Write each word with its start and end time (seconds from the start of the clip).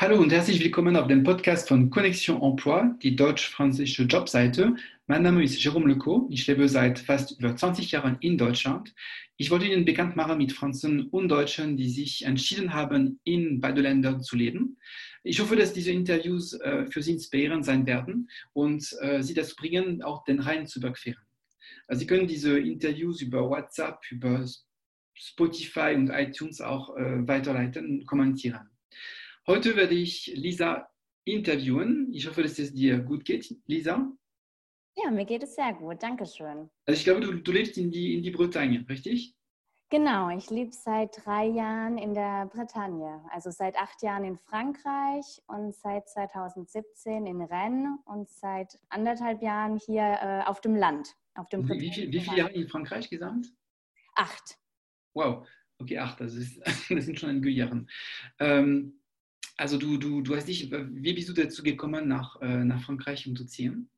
Hallo 0.00 0.18
und 0.18 0.32
herzlich 0.32 0.64
willkommen 0.64 0.96
auf 0.96 1.08
dem 1.08 1.24
Podcast 1.24 1.68
von 1.68 1.90
Connexion 1.90 2.40
Emploi, 2.40 2.94
die 3.02 3.16
deutsch-französische 3.16 4.04
Jobseite. 4.04 4.74
Mein 5.06 5.22
Name 5.22 5.44
ist 5.44 5.58
Jérôme 5.60 5.88
Leco. 5.88 6.26
Ich 6.30 6.46
lebe 6.46 6.66
seit 6.70 7.00
fast 7.00 7.38
über 7.38 7.54
20 7.54 7.90
Jahren 7.90 8.16
in 8.20 8.38
Deutschland. 8.38 8.94
Ich 9.36 9.50
wollte 9.50 9.66
Ihnen 9.66 9.84
bekannt 9.84 10.16
machen 10.16 10.38
mit 10.38 10.54
Franzosen 10.54 11.08
und 11.08 11.28
Deutschen, 11.28 11.76
die 11.76 11.90
sich 11.90 12.24
entschieden 12.24 12.72
haben, 12.72 13.20
in 13.24 13.60
beide 13.60 13.82
Ländern 13.82 14.22
zu 14.22 14.36
leben. 14.36 14.78
Ich 15.22 15.38
hoffe, 15.38 15.54
dass 15.54 15.74
diese 15.74 15.92
Interviews 15.92 16.54
äh, 16.54 16.86
für 16.86 17.02
Sie 17.02 17.12
inspirierend 17.12 17.66
sein 17.66 17.84
werden 17.84 18.30
und 18.54 18.96
äh, 19.02 19.22
Sie 19.22 19.34
dazu 19.34 19.54
bringen, 19.54 20.00
auch 20.00 20.24
den 20.24 20.40
Rhein 20.40 20.66
zu 20.66 20.78
überqueren. 20.78 21.22
Also 21.86 22.00
Sie 22.00 22.06
können 22.06 22.26
diese 22.26 22.58
Interviews 22.58 23.20
über 23.20 23.50
WhatsApp, 23.50 23.98
über 24.10 24.46
Spotify 25.12 25.92
und 25.94 26.08
iTunes 26.08 26.62
auch 26.62 26.96
äh, 26.96 27.28
weiterleiten 27.28 27.84
und 27.84 28.06
kommentieren. 28.06 28.69
Heute 29.50 29.74
werde 29.74 29.94
ich 29.96 30.32
Lisa 30.36 30.88
interviewen. 31.24 32.08
Ich 32.12 32.28
hoffe, 32.28 32.40
dass 32.44 32.56
es 32.60 32.72
dir 32.72 33.00
gut 33.00 33.24
geht, 33.24 33.52
Lisa. 33.66 34.08
Ja, 34.94 35.10
mir 35.10 35.24
geht 35.24 35.42
es 35.42 35.56
sehr 35.56 35.72
gut. 35.72 36.00
Dankeschön. 36.04 36.70
Also 36.86 36.96
ich 36.96 37.02
glaube, 37.02 37.20
du, 37.20 37.32
du 37.32 37.50
lebst 37.50 37.76
in 37.76 37.90
die, 37.90 38.14
in 38.14 38.22
die 38.22 38.30
Bretagne, 38.30 38.86
richtig? 38.88 39.34
Genau, 39.88 40.30
ich 40.30 40.50
lebe 40.50 40.70
seit 40.70 41.26
drei 41.26 41.46
Jahren 41.46 41.98
in 41.98 42.14
der 42.14 42.46
Bretagne. 42.46 43.24
Also 43.32 43.50
seit 43.50 43.74
acht 43.74 44.00
Jahren 44.04 44.22
in 44.22 44.38
Frankreich 44.38 45.42
und 45.48 45.74
seit 45.74 46.08
2017 46.08 47.26
in 47.26 47.42
Rennes 47.42 47.98
und 48.04 48.28
seit 48.28 48.78
anderthalb 48.88 49.42
Jahren 49.42 49.80
hier 49.84 50.16
äh, 50.22 50.48
auf 50.48 50.60
dem 50.60 50.76
Land. 50.76 51.08
Auf 51.34 51.48
dem 51.48 51.68
wie, 51.68 51.80
wie, 51.80 51.92
viel, 51.92 52.12
wie 52.12 52.20
viele 52.20 52.36
Jahre 52.36 52.52
in 52.52 52.68
Frankreich 52.68 53.10
gesamt? 53.10 53.52
Acht. 54.14 54.60
Wow, 55.12 55.44
okay, 55.80 55.98
acht. 55.98 56.20
Das, 56.20 56.34
ist, 56.34 56.56
das 56.88 57.04
sind 57.04 57.18
schon 57.18 57.30
einige 57.30 57.50
Jahre. 57.50 57.84
Ähm, 58.38 58.99
also 59.60 59.76
du, 59.76 59.98
du, 59.98 60.22
du 60.22 60.34
hast 60.34 60.48
dich, 60.48 60.70
wie 60.72 61.12
bist 61.12 61.28
du 61.28 61.34
dazu 61.34 61.62
gekommen, 61.62 62.08
nach, 62.08 62.40
äh, 62.40 62.64
nach 62.64 62.82
Frankreich 62.82 63.26
umzuziehen? 63.26 63.90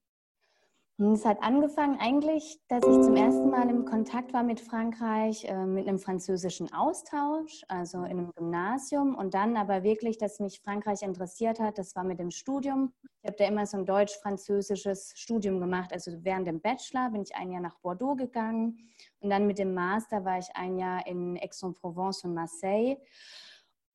Es 0.99 1.25
hat 1.25 1.43
angefangen 1.43 1.99
eigentlich, 1.99 2.61
dass 2.69 2.85
ich 2.85 3.01
zum 3.03 3.17
ersten 3.17 3.51
Mal 3.51 3.71
im 3.71 3.85
Kontakt 3.85 4.33
war 4.33 4.43
mit 4.43 4.61
Frankreich, 4.61 5.45
äh, 5.45 5.67
mit 5.67 5.89
einem 5.89 5.99
französischen 5.99 6.73
Austausch, 6.73 7.63
also 7.69 7.99
in 7.99 8.05
einem 8.05 8.33
Gymnasium. 8.37 9.15
Und 9.15 9.35
dann 9.35 9.57
aber 9.57 9.83
wirklich, 9.85 10.19
dass 10.19 10.39
mich 10.39 10.61
Frankreich 10.61 11.03
interessiert 11.03 11.61
hat, 11.61 11.79
das 11.79 11.97
war 11.97 12.05
mit 12.05 12.19
dem 12.19 12.31
Studium. 12.31 12.93
Ich 13.23 13.29
habe 13.29 13.37
da 13.39 13.47
immer 13.47 13.67
so 13.67 13.79
ein 13.79 13.87
deutsch-französisches 13.87 15.13
Studium 15.17 15.61
gemacht. 15.61 15.93
Also 15.93 16.13
während 16.23 16.47
dem 16.47 16.61
Bachelor 16.61 17.11
bin 17.11 17.23
ich 17.23 17.35
ein 17.35 17.51
Jahr 17.51 17.63
nach 17.63 17.79
Bordeaux 17.81 18.15
gegangen. 18.15 18.79
Und 19.21 19.31
dann 19.31 19.47
mit 19.47 19.59
dem 19.59 19.75
Master 19.75 20.25
war 20.25 20.39
ich 20.39 20.49
ein 20.55 20.77
Jahr 20.77 21.07
in 21.07 21.39
Aix-en-Provence 21.41 22.25
und 22.25 22.35
Marseille 22.35 22.99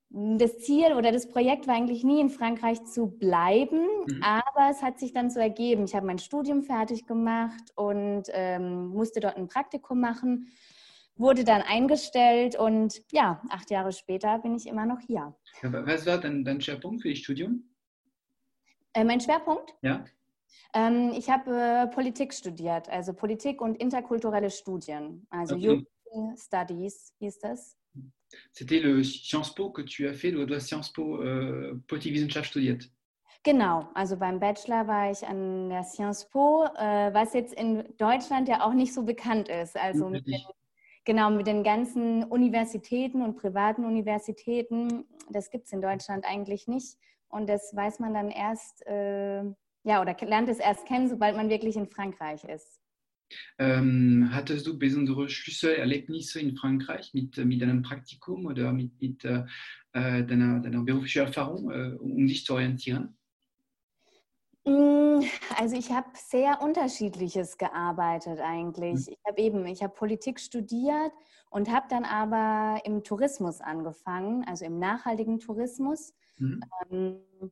das 0.09 0.59
Ziel 0.59 0.93
oder 0.93 1.11
das 1.11 1.27
Projekt 1.27 1.67
war 1.67 1.75
eigentlich 1.75 2.03
nie 2.03 2.21
in 2.21 2.29
Frankreich 2.29 2.83
zu 2.85 3.07
bleiben, 3.07 3.85
mhm. 4.07 4.23
aber 4.23 4.69
es 4.71 4.81
hat 4.81 4.99
sich 4.99 5.13
dann 5.13 5.29
so 5.29 5.39
ergeben. 5.39 5.83
Ich 5.83 5.95
habe 5.95 6.05
mein 6.05 6.19
Studium 6.19 6.63
fertig 6.63 7.05
gemacht 7.05 7.71
und 7.75 8.23
ähm, 8.29 8.87
musste 8.87 9.19
dort 9.19 9.35
ein 9.35 9.47
Praktikum 9.47 9.99
machen, 9.99 10.47
wurde 11.15 11.43
dann 11.43 11.61
eingestellt 11.61 12.57
und 12.57 13.01
ja, 13.11 13.41
acht 13.49 13.69
Jahre 13.69 13.91
später 13.91 14.39
bin 14.39 14.55
ich 14.55 14.67
immer 14.67 14.85
noch 14.85 14.99
hier. 14.99 15.35
Was 15.61 16.05
war 16.05 16.19
denn 16.19 16.45
dein 16.45 16.61
Schwerpunkt 16.61 17.01
für 17.01 17.09
das 17.09 17.19
Studium? 17.19 17.63
Äh, 18.93 19.03
mein 19.03 19.19
Schwerpunkt? 19.19 19.75
Ja. 19.81 20.05
Ähm, 20.73 21.11
ich 21.17 21.29
habe 21.29 21.51
äh, 21.51 21.87
Politik 21.87 22.33
studiert, 22.33 22.87
also 22.89 23.13
Politik 23.13 23.61
und 23.61 23.75
interkulturelle 23.75 24.51
Studien, 24.51 25.27
also 25.29 25.55
okay. 25.55 25.67
European 25.67 26.37
Studies 26.37 27.13
hieß 27.19 27.39
das. 27.39 27.77
C'était 28.51 28.79
le 28.79 29.03
Sciences 29.03 29.53
Po 29.53 29.69
que 29.69 29.81
tu 29.81 30.07
as 30.07 30.13
fait, 30.13 30.31
du 30.31 30.53
hast 30.53 30.67
Sciences 30.67 30.91
Po 30.91 31.21
äh, 31.21 31.75
Politikwissenschaft 31.87 32.49
studiert. 32.49 32.89
Genau, 33.43 33.87
also 33.93 34.17
beim 34.17 34.39
Bachelor 34.39 34.87
war 34.87 35.11
ich 35.11 35.25
an 35.25 35.69
der 35.69 35.83
Sciences 35.83 36.29
Po, 36.29 36.65
äh, 36.75 37.13
was 37.13 37.33
jetzt 37.33 37.53
in 37.53 37.85
Deutschland 37.97 38.49
ja 38.49 38.65
auch 38.65 38.73
nicht 38.73 38.93
so 38.93 39.03
bekannt 39.03 39.47
ist. 39.47 39.77
Also 39.77 40.09
mit 40.09 40.27
den, 40.27 40.41
genau 41.05 41.29
mit 41.29 41.47
den 41.47 41.63
ganzen 41.63 42.23
Universitäten 42.25 43.21
und 43.21 43.37
privaten 43.37 43.85
Universitäten, 43.85 45.05
das 45.29 45.49
gibt 45.49 45.67
es 45.67 45.71
in 45.71 45.81
Deutschland 45.81 46.25
eigentlich 46.25 46.67
nicht. 46.67 46.97
Und 47.29 47.47
das 47.47 47.73
weiß 47.75 47.99
man 47.99 48.13
dann 48.13 48.31
erst, 48.31 48.85
äh, 48.85 49.43
ja, 49.83 50.01
oder 50.01 50.15
lernt 50.25 50.49
es 50.49 50.59
erst 50.59 50.85
kennen, 50.85 51.07
sobald 51.07 51.35
man 51.35 51.49
wirklich 51.49 51.77
in 51.77 51.87
Frankreich 51.87 52.43
ist. 52.43 52.81
Ähm, 53.57 54.29
hattest 54.31 54.67
du 54.67 54.77
besondere 54.77 55.29
Schlüsselerlebnisse 55.29 56.39
in 56.39 56.55
Frankreich 56.55 57.13
mit, 57.13 57.37
mit 57.37 57.61
deinem 57.61 57.81
Praktikum 57.81 58.45
oder 58.45 58.71
mit, 58.73 58.99
mit 59.01 59.25
äh, 59.25 59.43
deiner, 59.93 60.59
deiner 60.59 60.83
beruflichen 60.83 61.25
Erfahrung, 61.25 61.71
äh, 61.71 61.95
um 61.99 62.27
dich 62.27 62.45
zu 62.45 62.53
orientieren? 62.53 63.17
Mm, 64.67 65.23
also 65.57 65.77
ich 65.77 65.91
habe 65.91 66.09
sehr 66.13 66.61
unterschiedliches 66.61 67.57
gearbeitet 67.57 68.39
eigentlich. 68.39 69.07
Mhm. 69.07 69.13
Ich 69.13 69.19
habe 69.25 69.41
eben, 69.41 69.65
ich 69.65 69.81
habe 69.81 69.93
Politik 69.93 70.39
studiert 70.39 71.13
und 71.49 71.71
habe 71.71 71.87
dann 71.89 72.03
aber 72.03 72.81
im 72.85 73.03
Tourismus 73.03 73.61
angefangen, 73.61 74.43
also 74.45 74.65
im 74.65 74.77
nachhaltigen 74.77 75.39
Tourismus. 75.39 76.13
Mhm. 76.37 76.61
Ähm, 76.91 77.51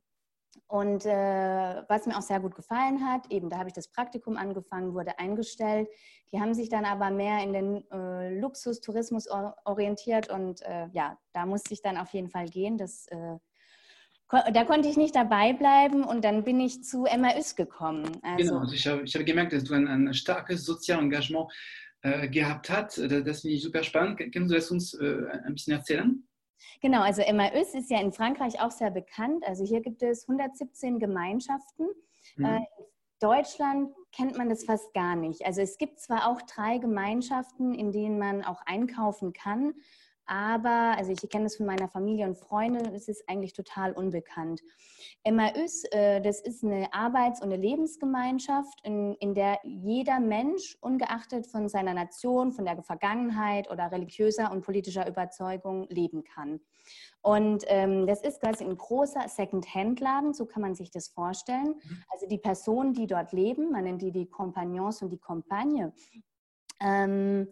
und 0.68 1.06
äh, 1.06 1.82
was 1.88 2.06
mir 2.06 2.16
auch 2.16 2.22
sehr 2.22 2.40
gut 2.40 2.56
gefallen 2.56 3.06
hat, 3.06 3.30
eben 3.30 3.48
da 3.48 3.58
habe 3.58 3.68
ich 3.68 3.74
das 3.74 3.88
Praktikum 3.88 4.36
angefangen, 4.36 4.94
wurde 4.94 5.18
eingestellt. 5.18 5.88
Die 6.32 6.40
haben 6.40 6.54
sich 6.54 6.68
dann 6.68 6.84
aber 6.84 7.10
mehr 7.10 7.40
in 7.42 7.52
den 7.52 7.90
äh, 7.90 8.40
Luxustourismus 8.40 9.28
orientiert 9.64 10.28
und 10.28 10.62
äh, 10.62 10.88
ja, 10.92 11.18
da 11.32 11.46
musste 11.46 11.72
ich 11.72 11.82
dann 11.82 11.96
auf 11.96 12.10
jeden 12.10 12.30
Fall 12.30 12.48
gehen. 12.48 12.78
Das, 12.78 13.06
äh, 13.08 13.36
ko 14.26 14.38
da 14.52 14.64
konnte 14.64 14.88
ich 14.88 14.96
nicht 14.96 15.14
dabei 15.14 15.52
bleiben 15.52 16.02
und 16.02 16.24
dann 16.24 16.42
bin 16.42 16.58
ich 16.58 16.82
zu 16.82 17.02
MAÜS 17.02 17.54
gekommen. 17.54 18.18
Also, 18.22 18.36
genau, 18.36 18.58
also 18.58 18.74
ich 18.74 18.86
habe, 18.88 19.04
habe 19.04 19.24
gemerkt, 19.24 19.52
dass 19.52 19.62
du 19.62 19.74
ein, 19.74 19.86
ein 19.86 20.14
starkes 20.14 20.64
soziales 20.64 21.04
Engagement 21.04 21.48
äh, 22.02 22.28
gehabt 22.28 22.70
hast. 22.70 22.98
Das 22.98 23.40
finde 23.42 23.56
ich 23.56 23.62
super 23.62 23.84
spannend. 23.84 24.18
Kannst 24.18 24.50
du 24.50 24.54
das 24.56 24.70
uns 24.72 24.94
äh, 24.94 25.28
ein 25.44 25.54
bisschen 25.54 25.74
erzählen? 25.74 26.26
Genau, 26.80 27.02
also 27.02 27.22
MAÜS 27.22 27.74
ist 27.74 27.90
ja 27.90 28.00
in 28.00 28.12
Frankreich 28.12 28.60
auch 28.60 28.70
sehr 28.70 28.90
bekannt. 28.90 29.44
Also 29.46 29.64
hier 29.64 29.80
gibt 29.80 30.02
es 30.02 30.28
117 30.28 30.98
Gemeinschaften. 30.98 31.88
Mhm. 32.36 32.44
Äh, 32.44 32.56
in 32.56 32.86
Deutschland 33.20 33.94
kennt 34.12 34.36
man 34.36 34.48
das 34.48 34.64
fast 34.64 34.92
gar 34.94 35.16
nicht. 35.16 35.44
Also 35.44 35.60
es 35.60 35.78
gibt 35.78 36.00
zwar 36.00 36.28
auch 36.28 36.42
drei 36.42 36.78
Gemeinschaften, 36.78 37.74
in 37.74 37.92
denen 37.92 38.18
man 38.18 38.44
auch 38.44 38.62
einkaufen 38.66 39.32
kann, 39.32 39.74
aber, 40.26 40.96
also 40.96 41.12
ich 41.12 41.28
kenne 41.30 41.44
das 41.44 41.56
von 41.56 41.66
meiner 41.66 41.88
Familie 41.88 42.26
und 42.26 42.36
Freunden, 42.36 42.94
es 42.94 43.08
ist 43.08 43.28
eigentlich 43.28 43.52
total 43.52 43.92
unbekannt. 43.92 44.60
MAÜs, 45.24 45.84
äh, 45.92 46.20
das 46.20 46.40
ist 46.40 46.64
eine 46.64 46.92
Arbeits- 46.92 47.40
und 47.40 47.52
eine 47.52 47.62
Lebensgemeinschaft, 47.62 48.80
in, 48.82 49.14
in 49.14 49.34
der 49.34 49.58
jeder 49.62 50.20
Mensch, 50.20 50.76
ungeachtet 50.80 51.46
von 51.46 51.68
seiner 51.68 51.94
Nation, 51.94 52.52
von 52.52 52.64
der 52.64 52.82
Vergangenheit 52.82 53.70
oder 53.70 53.90
religiöser 53.92 54.50
und 54.50 54.62
politischer 54.62 55.08
Überzeugung, 55.08 55.86
leben 55.88 56.24
kann. 56.24 56.60
Und 57.22 57.64
ähm, 57.68 58.06
das 58.06 58.22
ist 58.22 58.40
quasi 58.40 58.64
ein 58.64 58.76
großer 58.76 59.28
Second-Hand-Laden, 59.28 60.34
so 60.34 60.46
kann 60.46 60.62
man 60.62 60.74
sich 60.74 60.90
das 60.90 61.08
vorstellen. 61.08 61.74
Mhm. 61.82 62.04
Also 62.12 62.26
die 62.26 62.38
Personen, 62.38 62.94
die 62.94 63.06
dort 63.06 63.32
leben, 63.32 63.70
man 63.70 63.84
nennt 63.84 64.02
die 64.02 64.12
die 64.12 64.26
Compagnons 64.26 65.02
und 65.02 65.10
die 65.10 65.18
Compagne, 65.18 65.92
ähm, 66.80 67.48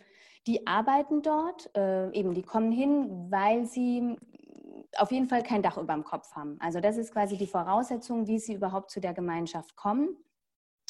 die 0.47 0.66
arbeiten 0.66 1.22
dort, 1.22 1.71
äh, 1.77 2.10
eben 2.12 2.34
die 2.34 2.43
kommen 2.43 2.72
hin, 2.72 3.31
weil 3.31 3.65
sie 3.66 4.16
auf 4.97 5.10
jeden 5.10 5.27
Fall 5.27 5.43
kein 5.43 5.62
Dach 5.62 5.77
über 5.77 5.94
dem 5.94 6.05
Kopf 6.05 6.32
haben. 6.34 6.56
Also 6.60 6.81
das 6.81 6.97
ist 6.97 7.12
quasi 7.12 7.37
die 7.37 7.47
Voraussetzung, 7.47 8.27
wie 8.27 8.38
sie 8.38 8.54
überhaupt 8.54 8.91
zu 8.91 9.00
der 9.00 9.15
Gemeinschaft 9.15 9.77
kommen. 9.77 10.16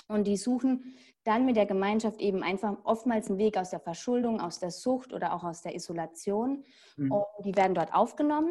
Und 0.09 0.27
die 0.27 0.37
suchen 0.37 0.95
dann 1.25 1.47
mit 1.47 1.57
der 1.57 1.67
Gemeinschaft 1.67 2.21
eben 2.21 2.43
einfach 2.43 2.77
oftmals 2.85 3.29
einen 3.29 3.39
Weg 3.39 3.57
aus 3.57 3.71
der 3.71 3.81
Verschuldung, 3.81 4.41
aus 4.41 4.59
der 4.59 4.71
Sucht 4.71 5.15
oder 5.15 5.33
auch 5.33 5.45
aus 5.45 5.63
der 5.63 5.75
Isolation. 5.75 6.65
Mhm. 6.97 7.13
Und 7.13 7.25
die 7.45 7.57
werden 7.57 7.75
dort 7.75 7.95
aufgenommen. 7.95 8.51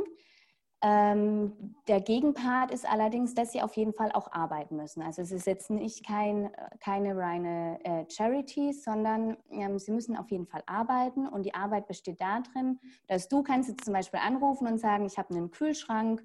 Ähm, 0.86 1.54
der 1.88 2.02
Gegenpart 2.02 2.70
ist 2.72 2.86
allerdings, 2.86 3.34
dass 3.34 3.54
sie 3.54 3.62
auf 3.62 3.78
jeden 3.78 3.94
Fall 3.94 4.12
auch 4.12 4.30
arbeiten 4.34 4.76
müssen. 4.76 5.02
Also 5.02 5.22
es 5.22 5.32
ist 5.32 5.48
jetzt 5.48 5.70
nicht 5.70 6.06
kein, 6.06 6.52
keine 6.82 7.16
reine 7.16 7.80
äh, 7.86 8.04
Charity, 8.10 8.74
sondern 8.74 9.38
ähm, 9.50 9.80
sie 9.80 9.92
müssen 9.92 10.18
auf 10.18 10.30
jeden 10.30 10.46
Fall 10.46 10.62
arbeiten 10.66 11.26
und 11.26 11.44
die 11.44 11.54
Arbeit 11.54 11.88
besteht 11.88 12.20
darin, 12.20 12.80
dass 13.08 13.30
du 13.30 13.44
kannst 13.44 13.70
jetzt 13.70 13.86
zum 13.86 13.94
Beispiel 13.94 14.20
anrufen 14.22 14.68
und 14.68 14.78
sagen, 14.78 15.06
ich 15.06 15.18
habe 15.18 15.34
einen 15.34 15.52
Kühlschrank, 15.52 16.22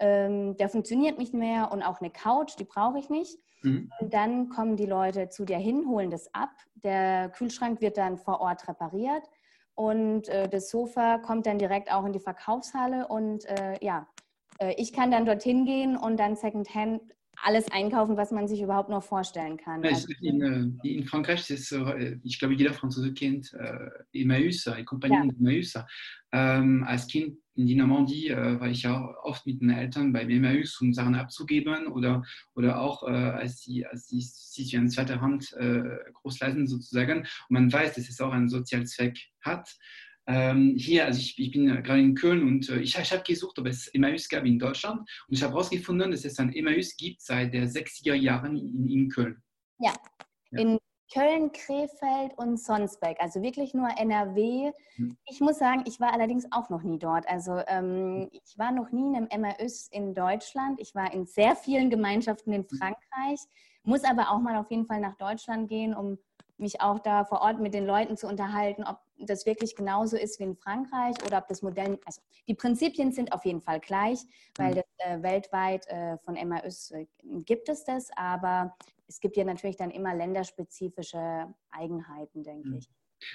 ähm, 0.00 0.56
der 0.56 0.68
funktioniert 0.68 1.16
nicht 1.18 1.32
mehr 1.32 1.70
und 1.70 1.84
auch 1.84 2.00
eine 2.00 2.10
Couch, 2.10 2.58
die 2.58 2.64
brauche 2.64 2.98
ich 2.98 3.10
nicht. 3.10 3.38
Mhm. 3.62 3.92
Und 4.00 4.12
dann 4.12 4.48
kommen 4.48 4.76
die 4.76 4.86
Leute 4.86 5.28
zu 5.28 5.44
dir 5.44 5.58
hin, 5.58 5.86
holen 5.86 6.10
das 6.10 6.34
ab. 6.34 6.50
Der 6.74 7.28
Kühlschrank 7.28 7.80
wird 7.80 7.96
dann 7.96 8.18
vor 8.18 8.40
Ort 8.40 8.66
repariert 8.66 9.22
und 9.80 10.28
äh, 10.28 10.46
das 10.46 10.68
Sofa 10.68 11.16
kommt 11.16 11.46
dann 11.46 11.58
direkt 11.58 11.90
auch 11.90 12.04
in 12.04 12.12
die 12.12 12.20
Verkaufshalle 12.20 13.08
und 13.08 13.46
äh, 13.46 13.82
ja, 13.82 14.06
äh, 14.58 14.74
ich 14.76 14.92
kann 14.92 15.10
dann 15.10 15.24
dorthin 15.24 15.64
gehen 15.64 15.96
und 15.96 16.20
dann 16.20 16.36
Secondhand 16.36 17.00
alles 17.42 17.70
einkaufen, 17.70 18.16
was 18.16 18.30
man 18.30 18.48
sich 18.48 18.60
überhaupt 18.60 18.90
noch 18.90 19.02
vorstellen 19.02 19.56
kann. 19.56 19.84
Also 19.84 20.08
in, 20.20 20.78
in, 20.82 21.04
Frankreich, 21.04 21.48
ist, 21.50 21.74
ich 22.22 22.38
glaube, 22.38 22.54
jeder 22.54 22.72
Franzose 22.72 23.12
kennt 23.12 23.52
äh, 23.54 23.88
Emmaüs, 24.12 24.64
die 24.64 24.84
Kompagnon 24.84 25.28
ja. 25.28 25.34
Emmaüs. 25.38 25.74
Ähm, 26.32 26.84
als 26.86 27.08
Kind 27.08 27.36
in 27.60 27.66
die 27.66 27.74
Normandie 27.74 28.28
äh, 28.28 28.58
war 28.60 28.68
ich 28.68 28.82
ja 28.82 29.14
oft 29.22 29.46
mit 29.46 29.60
den 29.60 29.70
Eltern 29.70 30.12
bei 30.12 30.22
Emmaüs, 30.22 30.80
um 30.80 30.92
Sachen 30.94 31.14
abzugeben 31.14 31.88
oder, 31.88 32.22
oder 32.54 32.80
auch 32.80 33.02
äh, 33.06 33.10
als 33.10 33.60
sie, 33.62 33.86
als 33.86 34.08
sie 34.08 34.20
sich 34.20 34.74
in 34.74 34.88
zweiter 34.88 35.20
Hand 35.20 35.52
äh, 35.54 35.82
großleisen 36.14 36.66
sozusagen. 36.66 37.20
Und 37.20 37.50
man 37.50 37.72
weiß, 37.72 37.94
dass 37.94 38.08
es 38.08 38.20
auch 38.20 38.32
einen 38.32 38.48
Sozialzweck 38.48 39.18
hat. 39.40 39.68
Ähm, 40.32 40.76
hier, 40.76 41.06
also 41.06 41.18
ich, 41.18 41.36
ich 41.38 41.50
bin 41.50 41.66
gerade 41.66 42.00
in 42.00 42.14
Köln 42.14 42.46
und 42.46 42.68
äh, 42.68 42.78
ich, 42.78 42.96
ich 42.96 43.12
habe 43.12 43.24
gesucht, 43.24 43.58
ob 43.58 43.66
es 43.66 43.88
Emmaüs 43.88 44.28
gab 44.28 44.44
in 44.44 44.60
Deutschland 44.60 45.00
und 45.00 45.34
ich 45.34 45.42
habe 45.42 45.54
herausgefunden, 45.54 46.12
dass 46.12 46.24
es 46.24 46.38
ein 46.38 46.52
Emmaüs 46.52 46.96
gibt 46.96 47.20
seit 47.20 47.52
den 47.52 47.68
60er 47.68 48.14
Jahren 48.14 48.56
in, 48.56 48.88
in 48.88 49.08
Köln. 49.08 49.42
Ja. 49.78 49.92
ja. 50.52 50.60
in 50.60 50.78
Köln, 51.12 51.50
Krefeld 51.50 52.36
und 52.36 52.60
Sonsbeck, 52.60 53.16
also 53.18 53.42
wirklich 53.42 53.74
nur 53.74 53.88
NRW. 53.98 54.70
Mhm. 54.96 55.16
Ich 55.26 55.40
muss 55.40 55.58
sagen, 55.58 55.82
ich 55.84 55.98
war 55.98 56.12
allerdings 56.12 56.46
auch 56.52 56.70
noch 56.70 56.84
nie 56.84 57.00
dort. 57.00 57.28
Also 57.28 57.60
ähm, 57.66 58.28
ich 58.30 58.56
war 58.56 58.70
noch 58.70 58.92
nie 58.92 59.08
in 59.08 59.16
einem 59.16 59.26
Emmaüs 59.30 59.88
in 59.90 60.14
Deutschland. 60.14 60.80
Ich 60.80 60.94
war 60.94 61.12
in 61.12 61.26
sehr 61.26 61.56
vielen 61.56 61.90
Gemeinschaften 61.90 62.52
in 62.52 62.64
hm. 62.70 62.78
Frankreich, 62.78 63.40
muss 63.82 64.04
aber 64.04 64.30
auch 64.30 64.38
mal 64.38 64.56
auf 64.56 64.70
jeden 64.70 64.86
Fall 64.86 65.00
nach 65.00 65.16
Deutschland 65.16 65.68
gehen, 65.68 65.92
um 65.94 66.18
mich 66.58 66.80
auch 66.80 67.00
da 67.00 67.24
vor 67.24 67.40
Ort 67.40 67.58
mit 67.58 67.74
den 67.74 67.86
Leuten 67.86 68.16
zu 68.16 68.28
unterhalten, 68.28 68.84
ob 68.84 69.00
das 69.26 69.46
wirklich 69.46 69.74
genauso 69.74 70.16
ist 70.16 70.38
wie 70.40 70.44
in 70.44 70.56
Frankreich 70.56 71.16
oder 71.24 71.38
ob 71.38 71.48
das 71.48 71.62
Modell, 71.62 71.98
also 72.04 72.20
die 72.48 72.54
Prinzipien 72.54 73.12
sind 73.12 73.32
auf 73.32 73.44
jeden 73.44 73.60
Fall 73.60 73.80
gleich, 73.80 74.20
weil 74.56 74.72
mhm. 74.72 74.76
das, 74.76 74.84
äh, 74.98 75.22
weltweit 75.22 75.86
äh, 75.88 76.18
von 76.18 76.34
MAÜs 76.34 76.90
äh, 76.92 77.06
gibt 77.44 77.68
es 77.68 77.84
das, 77.84 78.08
aber 78.16 78.76
es 79.06 79.20
gibt 79.20 79.36
ja 79.36 79.44
natürlich 79.44 79.76
dann 79.76 79.90
immer 79.90 80.14
länderspezifische 80.14 81.52
Eigenheiten, 81.70 82.42
denke 82.42 82.68
mhm. 82.68 82.76
ich. 82.76 82.88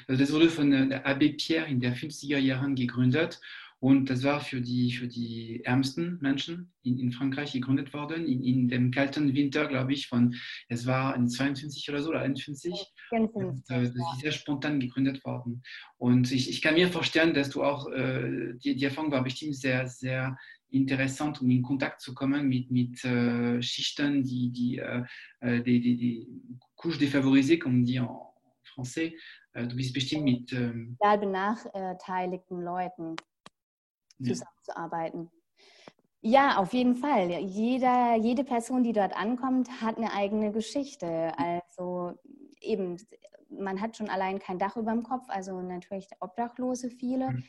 Also 0.08 0.20
das 0.20 0.34
wurde 0.34 0.50
von 0.50 0.72
der 0.72 1.06
Abbé 1.06 1.38
Pierre 1.38 1.68
in 1.68 1.80
den 1.80 1.94
50er 1.94 2.40
Jahren 2.40 2.76
gegründet 2.76 3.40
und 3.86 4.10
das 4.10 4.24
war 4.24 4.40
für 4.40 4.62
die, 4.62 4.92
für 4.94 5.08
die 5.08 5.64
ärmsten 5.64 6.18
Menschen 6.20 6.74
in, 6.82 6.98
in 6.98 7.12
Frankreich 7.12 7.52
gegründet 7.52 7.94
worden, 7.94 8.26
in, 8.26 8.44
in, 8.44 8.68
dem 8.68 8.90
kalten 8.90 9.36
Winter, 9.36 9.68
glaube 9.68 9.94
ich, 9.94 10.08
von, 10.08 10.34
es 10.70 10.88
war 10.88 11.16
in 11.16 11.28
52 11.28 11.88
oder 11.90 12.02
so, 12.02 12.10
oder 12.10 12.22
51. 12.22 12.74
Und, 13.12 13.64
äh, 13.70 13.84
das 13.84 13.90
ist 13.90 14.22
sehr 14.22 14.32
spontan 14.32 14.80
gegründet 14.80 15.24
worden. 15.24 15.62
Und 16.00 16.32
ich, 16.32 16.50
ich 16.50 16.64
kann 16.64 16.74
mir 16.74 16.88
vorstellen, 16.88 17.36
dass 17.36 17.52
du 17.52 17.64
auch, 17.64 17.88
äh, 17.92 18.56
die, 18.56 18.76
die 18.76 18.86
Erfahrung 18.86 19.12
war 19.12 19.24
bestimmt 19.24 19.56
sehr, 19.56 19.86
sehr 19.86 20.36
interessant, 20.72 21.40
um 21.44 21.52
in 21.52 21.62
Kontakt 21.62 22.02
zu 22.02 22.16
kommen 22.16 22.50
mit, 22.50 22.72
mit 22.72 23.06
äh, 23.06 23.62
Schichten, 23.62 24.24
die, 24.24 24.52
die, 24.52 24.80
äh, 24.80 25.04
äh 25.42 25.62
die, 25.62 25.80
die, 25.80 25.96
die 25.96 26.28
Couche 26.76 26.98
défavorisée, 26.98 27.60
comme 27.60 27.84
dit 27.84 28.00
en 28.00 28.10
français. 28.64 29.14
Äh, 29.54 29.68
du 29.68 29.76
bist 29.76 29.94
bestimmt 29.94 30.24
mit... 30.24 30.52
Ähm, 30.54 30.98
ja, 31.04 31.16
benachteiligten 31.18 32.64
Leuten 32.64 33.16
zusammenzuarbeiten. 34.22 35.32
Ja, 36.22 36.58
auf 36.58 36.74
jeden 36.74 36.96
Fall. 36.96 37.30
Jeder, 37.30 38.16
jede 38.16 38.44
Person, 38.44 38.84
die 38.84 38.94
dort 38.94 39.16
ankommt, 39.16 39.70
hat 39.82 39.98
eine 39.98 40.12
eigene 40.12 40.52
Geschichte. 40.52 41.32
Also 41.38 42.14
eben, 42.62 42.98
man 43.50 43.80
hat 43.80 43.96
schon 43.96 44.10
allein 44.10 44.40
kein 44.40 44.58
Dach 44.58 44.76
über 44.76 44.92
dem 44.92 45.04
Kopf, 45.04 45.26
also 45.28 45.62
natürlich 45.62 46.08
Obdachlose 46.20 46.90
viele. 46.90 47.32
Mhm. 47.32 47.44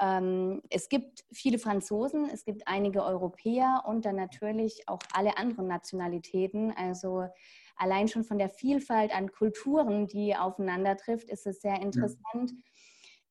Ähm, 0.00 0.62
es 0.70 0.88
gibt 0.88 1.24
viele 1.32 1.58
Franzosen, 1.58 2.30
es 2.30 2.44
gibt 2.44 2.68
einige 2.68 3.02
Europäer 3.02 3.82
und 3.86 4.04
dann 4.04 4.14
natürlich 4.14 4.88
auch 4.88 5.00
alle 5.12 5.36
anderen 5.36 5.66
Nationalitäten. 5.66 6.72
Also 6.76 7.26
allein 7.74 8.06
schon 8.06 8.22
von 8.22 8.38
der 8.38 8.48
Vielfalt 8.48 9.12
an 9.12 9.32
Kulturen, 9.32 10.06
die 10.06 10.36
aufeinander 10.36 10.96
trifft, 10.96 11.30
ist 11.30 11.48
es 11.48 11.60
sehr 11.62 11.82
interessant. 11.82 12.52
Ja 12.52 12.69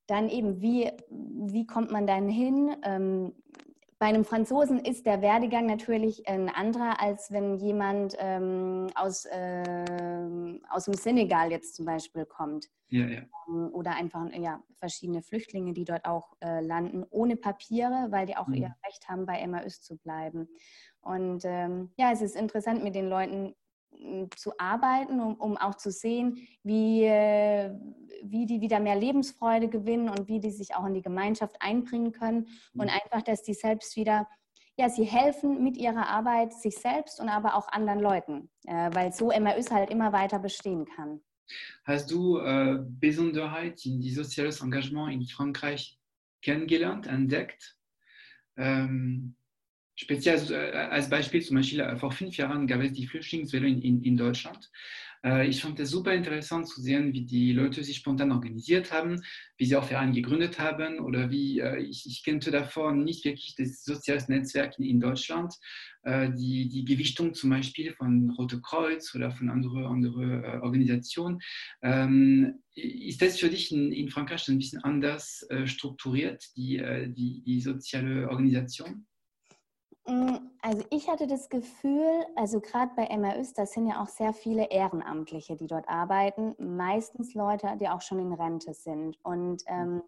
dann 0.09 0.29
eben, 0.29 0.61
wie, 0.61 0.91
wie 1.09 1.65
kommt 1.65 1.91
man 1.91 2.07
dann 2.07 2.29
hin? 2.29 2.75
Ähm, 2.83 3.33
bei 3.99 4.05
einem 4.05 4.23
Franzosen 4.23 4.79
ist 4.79 5.05
der 5.05 5.21
Werdegang 5.21 5.65
natürlich 5.65 6.25
ein 6.25 6.47
anderer, 6.47 7.01
als 7.01 7.31
wenn 7.31 7.57
jemand 7.57 8.15
ähm, 8.17 8.87
aus, 8.95 9.25
äh, 9.25 10.59
aus 10.69 10.85
dem 10.85 10.93
Senegal 10.93 11.51
jetzt 11.51 11.75
zum 11.75 11.85
Beispiel 11.85 12.25
kommt. 12.25 12.69
Ja, 12.87 13.05
ja. 13.07 13.23
Ähm, 13.49 13.69
oder 13.73 13.95
einfach 13.95 14.25
ja, 14.33 14.63
verschiedene 14.79 15.21
Flüchtlinge, 15.21 15.73
die 15.73 15.83
dort 15.83 16.05
auch 16.05 16.37
äh, 16.39 16.61
landen, 16.61 17.05
ohne 17.09 17.35
Papiere, 17.35 18.07
weil 18.09 18.25
die 18.25 18.37
auch 18.37 18.47
mhm. 18.47 18.55
ihr 18.55 18.75
Recht 18.85 19.09
haben, 19.09 19.25
bei 19.25 19.45
MAÜs 19.45 19.81
zu 19.81 19.97
bleiben. 19.97 20.47
Und 21.01 21.43
ähm, 21.43 21.91
ja, 21.97 22.11
es 22.13 22.21
ist 22.21 22.37
interessant, 22.37 22.83
mit 22.85 22.95
den 22.95 23.09
Leuten 23.09 23.53
zu 24.35 24.53
arbeiten, 24.57 25.19
um, 25.19 25.35
um 25.35 25.57
auch 25.57 25.75
zu 25.75 25.91
sehen, 25.91 26.47
wie, 26.63 27.03
äh, 27.03 27.71
wie 28.23 28.45
die 28.45 28.61
wieder 28.61 28.79
mehr 28.79 28.95
Lebensfreude 28.95 29.67
gewinnen 29.67 30.09
und 30.09 30.27
wie 30.27 30.39
die 30.39 30.51
sich 30.51 30.75
auch 30.75 30.85
in 30.85 30.93
die 30.93 31.01
Gemeinschaft 31.01 31.55
einbringen 31.59 32.11
können 32.11 32.47
und 32.73 32.85
mhm. 32.85 32.99
einfach, 33.03 33.21
dass 33.23 33.43
die 33.43 33.53
selbst 33.53 33.95
wieder, 33.95 34.27
ja, 34.77 34.89
sie 34.89 35.03
helfen 35.03 35.63
mit 35.63 35.77
ihrer 35.77 36.07
Arbeit 36.07 36.53
sich 36.53 36.77
selbst 36.77 37.19
und 37.19 37.29
aber 37.29 37.55
auch 37.55 37.67
anderen 37.69 37.99
Leuten, 37.99 38.49
äh, 38.65 38.89
weil 38.93 39.11
so 39.11 39.27
MRÜs 39.27 39.71
halt 39.71 39.89
immer 39.89 40.13
weiter 40.13 40.39
bestehen 40.39 40.85
kann. 40.85 41.21
Hast 41.83 42.11
du 42.11 42.37
äh, 42.37 42.77
Besonderheit 42.79 43.83
in 43.85 43.99
die 43.99 44.11
soziales 44.11 44.61
Engagement 44.61 45.11
in 45.13 45.25
Frankreich 45.25 45.99
kennengelernt, 46.41 47.07
entdeckt? 47.07 47.75
Ähm, 48.55 49.35
Speziell 50.01 50.39
äh, 50.53 50.77
als 50.77 51.09
Beispiel 51.09 51.41
zum 51.41 51.57
Beispiel 51.57 51.81
äh, 51.81 51.97
vor 51.97 52.13
fünf 52.13 52.37
Jahren 52.37 52.67
gab 52.67 52.79
es 52.81 52.93
die 52.93 53.05
Flüchtlingswelle 53.05 53.67
in, 53.67 54.01
in, 54.01 54.15
Deutschland. 54.15 54.71
Äh, 55.25 55.49
ich 55.49 55.61
fand 55.61 55.77
es 55.81 55.89
super 55.89 56.13
interessant 56.13 56.69
zu 56.69 56.79
sehen, 56.81 57.11
wie 57.11 57.25
die 57.25 57.51
Leute 57.51 57.83
sich 57.83 57.97
spontan 57.97 58.31
organisiert 58.31 58.93
haben, 58.93 59.21
wie 59.57 59.65
sie 59.65 59.75
auch 59.75 59.83
Vereine 59.83 60.13
gegründet 60.13 60.57
haben 60.57 60.99
oder 60.99 61.31
wie 61.31 61.59
ich, 61.59 62.05
ich 62.05 62.23
kannte 62.23 62.49
davor 62.49 62.93
nicht 62.93 63.25
wirklich 63.25 63.55
das 63.57 63.83
soziale 63.83 64.23
Netzwerk 64.29 64.79
in, 64.79 64.85
in 64.85 64.99
Deutschland. 65.01 65.53
Die, 66.07 66.69
die 66.69 66.85
Gewichtung 66.85 67.33
zum 67.33 67.49
Beispiel 67.49 67.91
von 67.91 68.29
Rote 68.29 68.61
Kreuz 68.61 69.13
oder 69.13 69.31
von 69.31 69.49
anderen 69.49 69.85
andere 69.85 70.61
Organisationen. 70.63 71.39
Ähm, 71.83 72.63
ist 72.73 73.21
das 73.21 73.37
für 73.37 73.49
dich 73.49 73.73
in, 73.73 73.91
in 73.91 74.09
Frankreich 74.09 74.47
ein 74.47 74.57
bisschen 74.57 74.81
anders 74.81 75.45
strukturiert, 75.65 76.45
die, 76.55 76.81
die, 77.09 77.43
die 77.45 77.59
soziale 77.59 78.29
Organisation? 78.29 79.05
Mm, 80.09 80.37
also 80.61 80.83
ich 80.89 81.07
hatte 81.07 81.27
das 81.27 81.49
Gefühl, 81.49 82.25
also 82.35 82.59
gerade 82.59 82.91
bei 82.95 83.15
MRÜs, 83.15 83.53
das 83.53 83.73
sind 83.73 83.87
ja 83.87 84.01
auch 84.01 84.07
sehr 84.07 84.33
viele 84.33 84.69
Ehrenamtliche, 84.71 85.55
die 85.55 85.67
dort 85.67 85.87
arbeiten, 85.87 86.55
meistens 86.57 87.33
Leute, 87.35 87.77
die 87.79 87.87
auch 87.87 88.01
schon 88.01 88.19
in 88.19 88.33
Rente 88.33 88.73
sind. 88.73 89.17
Und 89.23 89.61
ähm, 89.67 90.01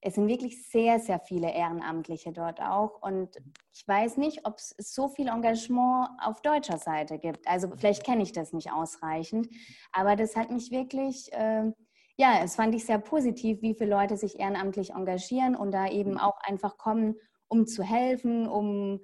es 0.00 0.14
sind 0.14 0.28
wirklich 0.28 0.66
sehr, 0.66 0.98
sehr 0.98 1.20
viele 1.20 1.52
Ehrenamtliche 1.52 2.32
dort 2.32 2.60
auch. 2.62 3.02
Und 3.02 3.36
ich 3.74 3.86
weiß 3.86 4.16
nicht, 4.16 4.46
ob 4.46 4.56
es 4.56 4.74
so 4.78 5.08
viel 5.08 5.28
Engagement 5.28 6.08
auf 6.22 6.40
deutscher 6.40 6.78
Seite 6.78 7.18
gibt. 7.18 7.46
Also 7.46 7.70
vielleicht 7.76 8.04
kenne 8.04 8.22
ich 8.22 8.32
das 8.32 8.54
nicht 8.54 8.72
ausreichend, 8.72 9.48
aber 9.92 10.16
das 10.16 10.36
hat 10.36 10.50
mich 10.50 10.70
wirklich... 10.70 11.32
Äh, 11.32 11.72
ja, 12.16 12.42
es 12.44 12.56
fand 12.56 12.74
ich 12.74 12.84
sehr 12.84 12.98
positiv, 12.98 13.62
wie 13.62 13.74
viele 13.74 13.88
Leute 13.88 14.18
sich 14.18 14.38
ehrenamtlich 14.38 14.90
engagieren 14.90 15.56
und 15.56 15.72
da 15.72 15.88
eben 15.88 16.18
auch 16.18 16.38
einfach 16.42 16.76
kommen, 16.76 17.14
um 17.48 17.66
zu 17.66 17.82
helfen, 17.82 18.46
um 18.46 19.00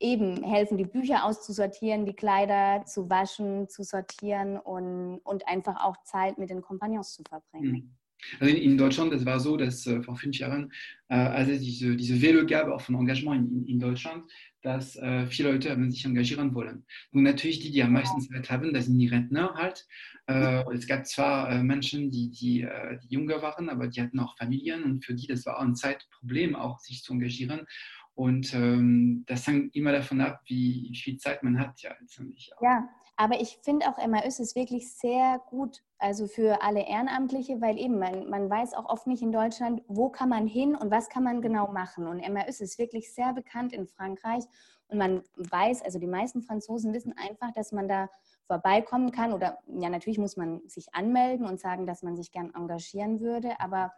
eben 0.00 0.42
helfen, 0.42 0.76
die 0.76 0.84
Bücher 0.84 1.24
auszusortieren, 1.24 2.04
die 2.04 2.14
Kleider 2.14 2.84
zu 2.84 3.08
waschen, 3.08 3.68
zu 3.68 3.82
sortieren 3.82 4.58
und, 4.58 5.18
und 5.18 5.48
einfach 5.48 5.82
auch 5.82 5.96
Zeit 6.04 6.38
mit 6.38 6.50
den 6.50 6.62
Kompagnons 6.62 7.14
zu 7.14 7.22
verbringen. 7.28 7.72
Mhm. 7.72 7.96
Also 8.40 8.54
in, 8.54 8.78
Deutschland, 8.78 9.12
das 9.12 9.24
war 9.24 9.38
so, 9.38 9.56
dass 9.56 9.86
äh, 9.86 10.02
vor 10.02 10.16
fünf 10.16 10.38
Jahren, 10.38 10.72
äh, 11.08 11.14
als 11.14 11.48
es 11.48 11.60
diese, 11.60 11.96
diese 11.96 12.20
Welle 12.22 12.46
gab, 12.46 12.68
auch 12.68 12.80
von 12.80 12.94
Engagement 12.94 13.50
in, 13.50 13.66
in 13.66 13.78
Deutschland, 13.78 14.24
dass 14.62 14.96
äh, 14.96 15.26
viele 15.26 15.52
Leute 15.52 15.70
haben 15.70 15.90
sich 15.90 16.04
engagieren 16.04 16.54
wollen. 16.54 16.84
Und 17.12 17.22
natürlich 17.22 17.60
die, 17.60 17.70
die 17.70 17.82
am 17.82 17.92
meisten 17.92 18.20
Zeit 18.20 18.50
haben, 18.50 18.72
das 18.72 18.86
sind 18.86 18.98
die 18.98 19.06
Rentner 19.06 19.54
halt. 19.54 19.86
Äh, 20.26 20.64
es 20.74 20.86
gab 20.86 21.06
zwar 21.06 21.50
äh, 21.50 21.62
Menschen, 21.62 22.10
die, 22.10 22.30
die, 22.30 22.62
äh, 22.62 22.98
die 22.98 23.14
jünger 23.14 23.42
waren, 23.42 23.68
aber 23.68 23.86
die 23.86 24.02
hatten 24.02 24.18
auch 24.18 24.36
Familien 24.36 24.82
und 24.82 25.04
für 25.04 25.14
die, 25.14 25.28
das 25.28 25.46
war 25.46 25.58
auch 25.58 25.62
ein 25.62 25.76
Zeitproblem, 25.76 26.56
auch 26.56 26.80
sich 26.80 27.02
zu 27.02 27.12
engagieren. 27.12 27.66
Und 28.16 28.54
ähm, 28.54 29.24
das 29.26 29.46
hängt 29.46 29.76
immer 29.76 29.92
davon 29.92 30.22
ab, 30.22 30.40
wie, 30.46 30.88
wie 30.90 30.96
viel 30.96 31.18
Zeit 31.18 31.42
man 31.42 31.60
hat, 31.60 31.78
ja. 31.82 31.90
Auch. 31.90 32.62
Ja, 32.62 32.88
aber 33.16 33.40
ich 33.42 33.58
finde 33.62 33.86
auch 33.88 33.98
MAÜs 33.98 34.40
ist 34.40 34.56
wirklich 34.56 34.90
sehr 34.90 35.38
gut, 35.50 35.82
also 35.98 36.26
für 36.26 36.62
alle 36.62 36.88
Ehrenamtliche, 36.88 37.60
weil 37.60 37.78
eben 37.78 37.98
man, 37.98 38.30
man 38.30 38.48
weiß 38.48 38.72
auch 38.72 38.86
oft 38.86 39.06
nicht 39.06 39.22
in 39.22 39.32
Deutschland, 39.32 39.82
wo 39.86 40.08
kann 40.08 40.30
man 40.30 40.46
hin 40.46 40.74
und 40.74 40.90
was 40.90 41.10
kann 41.10 41.24
man 41.24 41.42
genau 41.42 41.70
machen. 41.70 42.06
Und 42.06 42.26
MAÜs 42.26 42.62
ist 42.62 42.78
wirklich 42.78 43.12
sehr 43.12 43.34
bekannt 43.34 43.74
in 43.74 43.86
Frankreich 43.86 44.44
und 44.88 44.96
man 44.96 45.22
weiß, 45.36 45.82
also 45.82 45.98
die 45.98 46.06
meisten 46.06 46.40
Franzosen 46.40 46.94
wissen 46.94 47.14
einfach, 47.18 47.52
dass 47.52 47.70
man 47.70 47.86
da 47.86 48.08
vorbeikommen 48.46 49.12
kann 49.12 49.34
oder 49.34 49.58
ja, 49.66 49.90
natürlich 49.90 50.18
muss 50.18 50.38
man 50.38 50.66
sich 50.68 50.94
anmelden 50.94 51.46
und 51.46 51.60
sagen, 51.60 51.86
dass 51.86 52.02
man 52.02 52.16
sich 52.16 52.32
gern 52.32 52.54
engagieren 52.54 53.20
würde, 53.20 53.60
aber 53.60 53.92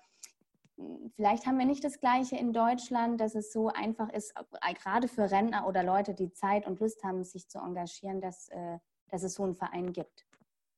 vielleicht 1.15 1.47
haben 1.47 1.59
wir 1.59 1.67
nicht 1.67 1.85
das 1.85 2.01
Gleiche 2.01 2.37
in 2.37 2.53
Deutschland, 2.53 3.21
dass 3.21 3.35
es 3.35 3.53
so 3.53 3.69
einfach 3.69 4.13
ist, 4.13 4.35
äh, 4.37 4.75
gerade 4.75 5.09
für 5.09 5.31
Rentner 5.31 5.67
oder 5.67 5.83
Leute, 5.83 6.15
die 6.15 6.33
Zeit 6.33 6.67
und 6.67 6.81
Lust 6.81 7.03
haben, 7.05 7.25
sich 7.25 7.49
zu 7.49 7.59
engagieren, 7.59 8.21
dass, 8.21 8.49
äh, 8.49 8.79
dass 9.09 9.23
es 9.23 9.35
so 9.35 9.45
einen 9.45 9.55
Verein 9.55 9.93
gibt. 9.93 10.27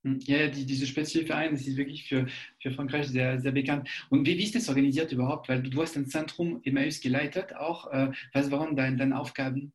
Hm, 0.05 0.19
ja, 0.21 0.49
die, 0.49 0.65
diese 0.65 0.87
spezielle 0.87 1.27
Verein, 1.27 1.53
das 1.53 1.67
ist 1.67 1.77
wirklich 1.77 2.09
für, 2.09 2.27
für 2.61 2.71
Frankreich 2.71 3.09
sehr, 3.09 3.39
sehr 3.41 3.53
bekannt. 3.53 3.89
Und 4.09 4.27
wie, 4.27 4.39
wie 4.39 4.45
ist 4.45 4.55
das 4.55 4.69
organisiert 4.69 5.13
überhaupt? 5.13 5.49
Weil 5.49 5.63
du, 5.63 5.71
du 5.71 5.83
hast 5.83 5.97
ein 5.97 6.07
Zentrum 6.07 6.61
Emmaüs 6.65 7.01
geleitet 7.01 7.55
auch. 7.55 7.91
Äh, 7.93 8.11
was 8.33 8.51
waren 8.51 8.77
deine, 8.77 8.97
deine 8.97 9.21
Aufgaben? 9.21 9.73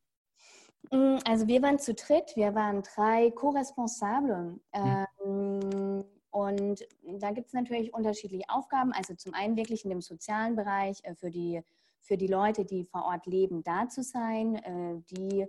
Hm, 0.92 1.20
also 1.26 1.48
wir 1.48 1.62
waren 1.62 1.80
zu 1.80 1.94
dritt, 1.94 2.36
wir 2.36 2.56
waren 2.56 2.82
drei 2.82 3.32
Co-Responsable. 3.32 4.60
Hm. 4.74 5.06
Ähm, 5.24 5.85
und 6.36 6.86
da 7.02 7.32
gibt 7.32 7.48
es 7.48 7.54
natürlich 7.54 7.94
unterschiedliche 7.94 8.50
Aufgaben. 8.50 8.92
Also 8.92 9.16
zum 9.16 9.34
einen 9.34 9.56
wirklich 9.56 9.86
in 9.86 9.90
dem 9.90 10.02
sozialen 10.02 10.58
Bereich 10.58 11.02
äh, 11.04 11.16
für, 11.16 11.32
die, 11.32 11.62
für 12.02 12.18
die 12.18 12.28
Leute, 12.28 12.66
die 12.66 12.84
vor 12.84 13.06
Ort 13.06 13.26
leben, 13.26 13.64
da 13.64 13.88
zu 13.88 14.04
sein, 14.04 14.56
äh, 14.56 15.02
die 15.16 15.48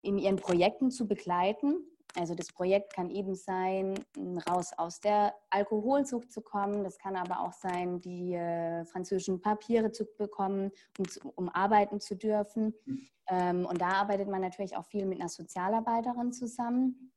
in 0.00 0.16
ihren 0.16 0.36
Projekten 0.36 0.90
zu 0.90 1.06
begleiten. 1.06 1.84
Also 2.14 2.34
das 2.34 2.50
Projekt 2.50 2.94
kann 2.94 3.10
eben 3.10 3.34
sein, 3.34 4.02
raus 4.48 4.70
aus 4.78 5.00
der 5.00 5.34
Alkoholsucht 5.50 6.32
zu 6.32 6.40
kommen. 6.40 6.82
Das 6.82 6.96
kann 6.96 7.14
aber 7.14 7.40
auch 7.40 7.52
sein, 7.52 8.00
die 8.00 8.32
äh, 8.32 8.86
französischen 8.86 9.42
Papiere 9.42 9.92
zu 9.92 10.06
bekommen, 10.16 10.72
um, 10.98 11.32
um 11.34 11.48
arbeiten 11.50 12.00
zu 12.00 12.16
dürfen. 12.16 12.72
Mhm. 12.86 13.08
Ähm, 13.28 13.66
und 13.66 13.82
da 13.82 13.88
arbeitet 13.88 14.28
man 14.28 14.40
natürlich 14.40 14.78
auch 14.78 14.86
viel 14.86 15.04
mit 15.04 15.20
einer 15.20 15.28
Sozialarbeiterin 15.28 16.32
zusammen. 16.32 17.12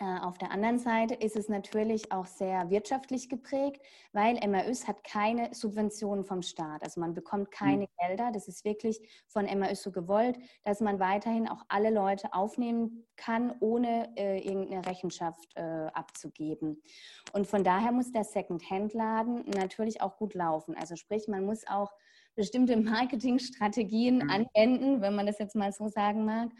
Äh, 0.00 0.18
auf 0.20 0.38
der 0.38 0.50
anderen 0.50 0.78
Seite 0.78 1.14
ist 1.14 1.36
es 1.36 1.48
natürlich 1.48 2.10
auch 2.10 2.26
sehr 2.26 2.68
wirtschaftlich 2.68 3.28
geprägt, 3.28 3.80
weil 4.12 4.34
MAÜs 4.46 4.88
hat 4.88 5.04
keine 5.04 5.54
Subventionen 5.54 6.24
vom 6.24 6.42
Staat. 6.42 6.82
Also 6.82 7.00
man 7.00 7.14
bekommt 7.14 7.52
keine 7.52 7.82
mhm. 7.82 7.88
Gelder. 8.00 8.32
Das 8.32 8.48
ist 8.48 8.64
wirklich 8.64 9.00
von 9.28 9.44
MAÜs 9.44 9.82
so 9.82 9.92
gewollt, 9.92 10.36
dass 10.64 10.80
man 10.80 10.98
weiterhin 10.98 11.48
auch 11.48 11.62
alle 11.68 11.90
Leute 11.90 12.34
aufnehmen 12.34 13.06
kann, 13.16 13.54
ohne 13.60 14.12
äh, 14.16 14.38
irgendeine 14.38 14.84
Rechenschaft 14.84 15.56
äh, 15.56 15.62
abzugeben. 15.92 16.82
Und 17.32 17.46
von 17.46 17.62
daher 17.62 17.92
muss 17.92 18.10
der 18.10 18.24
Second-Hand-Laden 18.24 19.44
natürlich 19.50 20.00
auch 20.00 20.16
gut 20.16 20.34
laufen. 20.34 20.74
Also 20.76 20.96
sprich, 20.96 21.28
man 21.28 21.44
muss 21.44 21.66
auch 21.68 21.92
bestimmte 22.34 22.76
Marketingstrategien 22.76 24.18
mhm. 24.18 24.30
anwenden, 24.30 25.00
wenn 25.00 25.14
man 25.14 25.26
das 25.26 25.38
jetzt 25.38 25.54
mal 25.54 25.72
so 25.72 25.88
sagen 25.88 26.24
mag, 26.24 26.50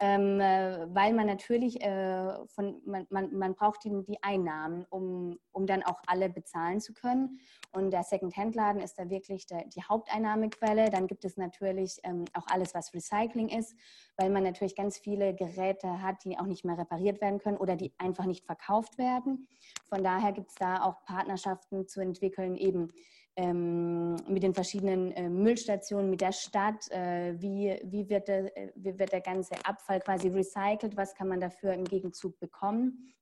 ähm, 0.00 0.40
äh, 0.40 0.86
weil 0.94 1.12
man 1.12 1.26
natürlich 1.26 1.80
äh, 1.80 2.46
von, 2.48 2.80
man, 2.84 3.06
man, 3.10 3.32
man 3.36 3.54
braucht 3.54 3.84
die, 3.84 3.90
die 4.06 4.22
Einnahmen, 4.22 4.84
um, 4.90 5.38
um 5.52 5.66
dann 5.66 5.82
auch 5.82 6.00
alle 6.06 6.28
bezahlen 6.28 6.80
zu 6.80 6.92
können. 6.92 7.40
Und 7.72 7.90
der 7.90 8.02
Second-Hand-Laden 8.02 8.80
ist 8.80 8.98
da 8.98 9.10
wirklich 9.10 9.46
der, 9.46 9.64
die 9.66 9.82
Haupteinnahmequelle. 9.82 10.90
Dann 10.90 11.06
gibt 11.06 11.24
es 11.24 11.36
natürlich 11.36 11.98
ähm, 12.04 12.24
auch 12.34 12.46
alles, 12.48 12.74
was 12.74 12.94
Recycling 12.94 13.48
ist, 13.48 13.74
weil 14.16 14.30
man 14.30 14.44
natürlich 14.44 14.76
ganz 14.76 14.98
viele 14.98 15.34
Geräte 15.34 16.02
hat, 16.02 16.24
die 16.24 16.38
auch 16.38 16.46
nicht 16.46 16.64
mehr 16.64 16.78
repariert 16.78 17.20
werden 17.20 17.40
können 17.40 17.56
oder 17.56 17.76
die 17.76 17.92
einfach 17.98 18.26
nicht 18.26 18.44
verkauft 18.44 18.98
werden. 18.98 19.48
Von 19.88 20.04
daher 20.04 20.32
gibt 20.32 20.50
es 20.50 20.54
da 20.56 20.82
auch 20.82 21.04
Partnerschaften 21.04 21.86
zu 21.86 22.00
entwickeln, 22.00 22.56
eben 22.56 22.88
ähm, 23.36 24.16
mit 24.28 24.42
den 24.42 24.54
verschiedenen 24.54 25.10
äh, 25.12 25.28
Müllstationen, 25.28 26.10
mit 26.10 26.20
der 26.20 26.32
Stadt, 26.32 26.90
äh, 26.90 27.34
wie, 27.40 27.78
wie, 27.84 28.08
wird 28.08 28.28
der, 28.28 28.56
äh, 28.56 28.72
wie 28.76 28.98
wird 28.98 29.12
der 29.12 29.20
ganze 29.20 29.54
Abfall 29.64 30.00
quasi 30.00 30.28
recycelt, 30.28 30.96
was 30.96 31.14
kann 31.14 31.28
man 31.28 31.40
dafür 31.40 31.72
im 31.72 31.84
Gegenzug 31.84 32.38
bekommen. 32.38 33.12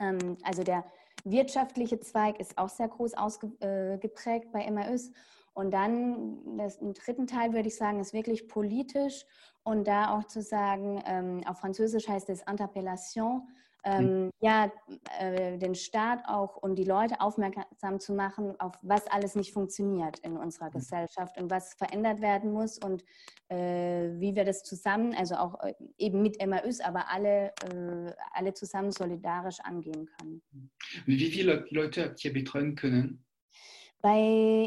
Ähm, 0.00 0.36
also 0.42 0.62
der 0.62 0.84
wirtschaftliche 1.24 1.98
Zweig 1.98 2.38
ist 2.38 2.56
auch 2.56 2.68
sehr 2.68 2.88
groß 2.88 3.14
ausgeprägt 3.14 4.46
äh, 4.46 4.50
bei 4.52 4.70
MAÜs. 4.70 5.10
Und 5.54 5.72
dann, 5.72 6.56
das, 6.56 6.78
den 6.78 6.94
dritten 6.94 7.26
Teil 7.26 7.52
würde 7.52 7.68
ich 7.68 7.76
sagen, 7.76 7.98
ist 7.98 8.12
wirklich 8.12 8.46
politisch 8.46 9.24
und 9.64 9.88
da 9.88 10.16
auch 10.16 10.24
zu 10.24 10.40
sagen, 10.40 11.02
ähm, 11.04 11.42
auf 11.46 11.58
Französisch 11.58 12.08
heißt 12.08 12.30
es 12.30 12.42
Interpellation. 12.48 13.42
Ähm, 13.84 14.30
ja, 14.40 14.70
äh, 15.18 15.56
den 15.58 15.74
Staat 15.74 16.22
auch 16.26 16.56
und 16.56 16.76
die 16.76 16.84
Leute 16.84 17.20
aufmerksam 17.20 18.00
zu 18.00 18.12
machen, 18.12 18.58
auf 18.60 18.74
was 18.82 19.06
alles 19.06 19.34
nicht 19.34 19.52
funktioniert 19.52 20.18
in 20.20 20.36
unserer 20.36 20.66
hm. 20.66 20.72
Gesellschaft 20.72 21.38
und 21.40 21.50
was 21.50 21.74
verändert 21.74 22.20
werden 22.20 22.52
muss 22.52 22.78
und 22.78 23.04
äh, 23.48 24.10
wie 24.18 24.34
wir 24.34 24.44
das 24.44 24.62
zusammen, 24.62 25.14
also 25.14 25.36
auch 25.36 25.62
äh, 25.62 25.74
eben 25.96 26.22
mit 26.22 26.44
MAÜs, 26.44 26.80
aber 26.80 27.10
alle, 27.10 27.52
äh, 27.64 28.12
alle 28.32 28.52
zusammen 28.54 28.90
solidarisch 28.90 29.60
angehen 29.60 30.08
können. 30.18 30.42
Wie 31.06 31.18
viele 31.30 31.66
Leute 31.70 32.04
habt 32.04 32.24
ihr 32.24 32.32
betreuen 32.32 32.74
können? 32.74 33.24
Bei, 34.00 34.18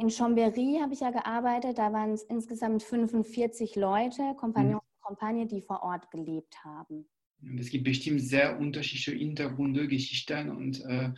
in 0.01 0.09
Chambéry 0.09 0.81
habe 0.81 0.93
ich 0.93 0.99
ja 0.99 1.11
gearbeitet, 1.11 1.77
da 1.77 1.93
waren 1.93 2.11
es 2.11 2.23
insgesamt 2.23 2.83
45 2.83 3.75
Leute, 3.75 4.35
Kompagnons 4.37 4.83
mhm. 4.83 5.01
Kompagne, 5.01 5.45
die 5.45 5.61
vor 5.61 5.83
Ort 5.83 6.11
gelebt 6.11 6.63
haben. 6.63 7.07
Und 7.41 7.59
es 7.59 7.69
gibt 7.69 7.85
bestimmt 7.85 8.21
sehr 8.21 8.59
unterschiedliche 8.59 9.11
Hintergründe, 9.11 9.87
Geschichten 9.87 10.49
und 10.49 10.83
äh, 10.85 11.11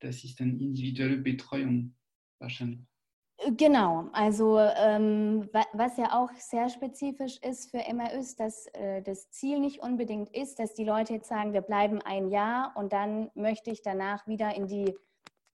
das 0.00 0.22
ist 0.24 0.40
eine 0.40 0.52
individuelle 0.52 1.16
Betreuung 1.16 1.94
wahrscheinlich. 2.38 2.80
Genau, 3.56 4.08
also 4.12 4.58
ähm, 4.58 5.48
was 5.72 5.96
ja 5.96 6.12
auch 6.18 6.30
sehr 6.38 6.68
spezifisch 6.68 7.38
ist 7.38 7.70
für 7.70 7.82
MRÜs, 7.92 8.36
dass 8.36 8.66
äh, 8.68 9.02
das 9.02 9.28
Ziel 9.30 9.58
nicht 9.58 9.80
unbedingt 9.80 10.34
ist, 10.34 10.58
dass 10.60 10.74
die 10.74 10.84
Leute 10.84 11.14
jetzt 11.14 11.28
sagen, 11.28 11.52
wir 11.52 11.60
bleiben 11.60 12.00
ein 12.00 12.30
Jahr 12.30 12.72
und 12.76 12.92
dann 12.92 13.30
möchte 13.34 13.70
ich 13.70 13.82
danach 13.82 14.26
wieder 14.28 14.54
in 14.54 14.68
die 14.68 14.94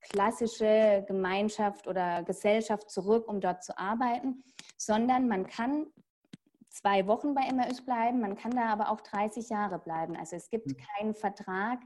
klassische 0.01 1.05
Gemeinschaft 1.09 1.89
oder 1.89 2.23
Gesellschaft 2.23 2.91
zurück, 2.91 3.27
um 3.29 3.41
dort 3.41 3.65
zu 3.65 3.77
arbeiten, 3.79 4.45
sondern 4.77 5.27
man 5.27 5.47
kann 5.47 5.87
zwei 6.71 7.07
Wochen 7.07 7.35
bei 7.35 7.43
MRÜs 7.53 7.85
bleiben, 7.85 8.21
man 8.21 8.37
kann 8.37 8.53
da 8.53 8.67
aber 8.67 8.91
auch 8.91 9.01
30 9.01 9.51
Jahre 9.51 9.79
bleiben. 9.79 10.17
Also 10.17 10.37
es 10.37 10.49
gibt 10.49 10.71
hm. 10.71 10.77
keinen 10.77 11.15
Vertrag, 11.15 11.81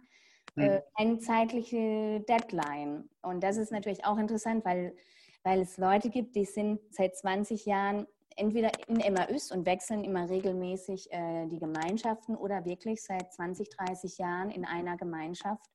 äh, 0.56 0.76
hm. 0.76 0.82
keine 0.96 1.18
zeitliche 1.18 2.20
Deadline. 2.28 3.08
Und 3.22 3.42
das 3.42 3.56
ist 3.56 3.72
natürlich 3.72 4.04
auch 4.04 4.18
interessant, 4.18 4.64
weil, 4.64 4.94
weil 5.42 5.60
es 5.60 5.78
Leute 5.78 6.10
gibt, 6.10 6.36
die 6.36 6.44
sind 6.44 6.80
seit 6.90 7.16
20 7.16 7.66
Jahren 7.66 8.06
entweder 8.36 8.70
in 8.88 8.96
MAÜs 9.12 9.50
und 9.50 9.64
wechseln 9.66 10.04
immer 10.04 10.28
regelmäßig 10.28 11.10
äh, 11.12 11.46
die 11.46 11.58
Gemeinschaften 11.58 12.36
oder 12.36 12.64
wirklich 12.64 13.02
seit 13.02 13.32
20, 13.32 13.70
30 13.70 14.18
Jahren 14.18 14.50
in 14.50 14.64
einer 14.64 14.96
Gemeinschaft 14.96 15.70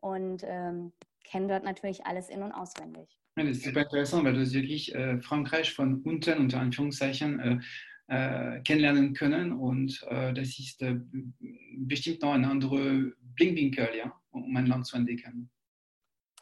und 0.00 0.42
ähm, 0.44 0.92
kennen 1.24 1.48
dort 1.48 1.64
natürlich 1.64 2.04
alles 2.06 2.28
in- 2.28 2.42
und 2.42 2.52
auswendig. 2.52 3.16
Ja, 3.36 3.44
das 3.44 3.58
ist 3.58 3.64
super 3.64 3.82
interessant, 3.82 4.24
weil 4.24 4.34
du 4.34 4.52
wirklich 4.52 4.94
äh, 4.94 5.20
Frankreich 5.20 5.72
von 5.72 6.02
unten 6.02 6.38
unter 6.38 6.60
Anführungszeichen 6.60 7.62
äh, 8.10 8.60
kennenlernen 8.60 9.14
können. 9.14 9.52
Und 9.52 10.04
äh, 10.08 10.34
das 10.34 10.58
ist 10.58 10.82
äh, 10.82 10.96
bestimmt 11.78 12.22
noch 12.22 12.32
ein 12.32 12.44
anderer 12.44 13.12
Blickwinkel, 13.36 13.88
ja, 13.96 14.12
um 14.32 14.56
ein 14.56 14.66
Land 14.66 14.86
zu 14.86 14.96
entdecken. 14.96 15.48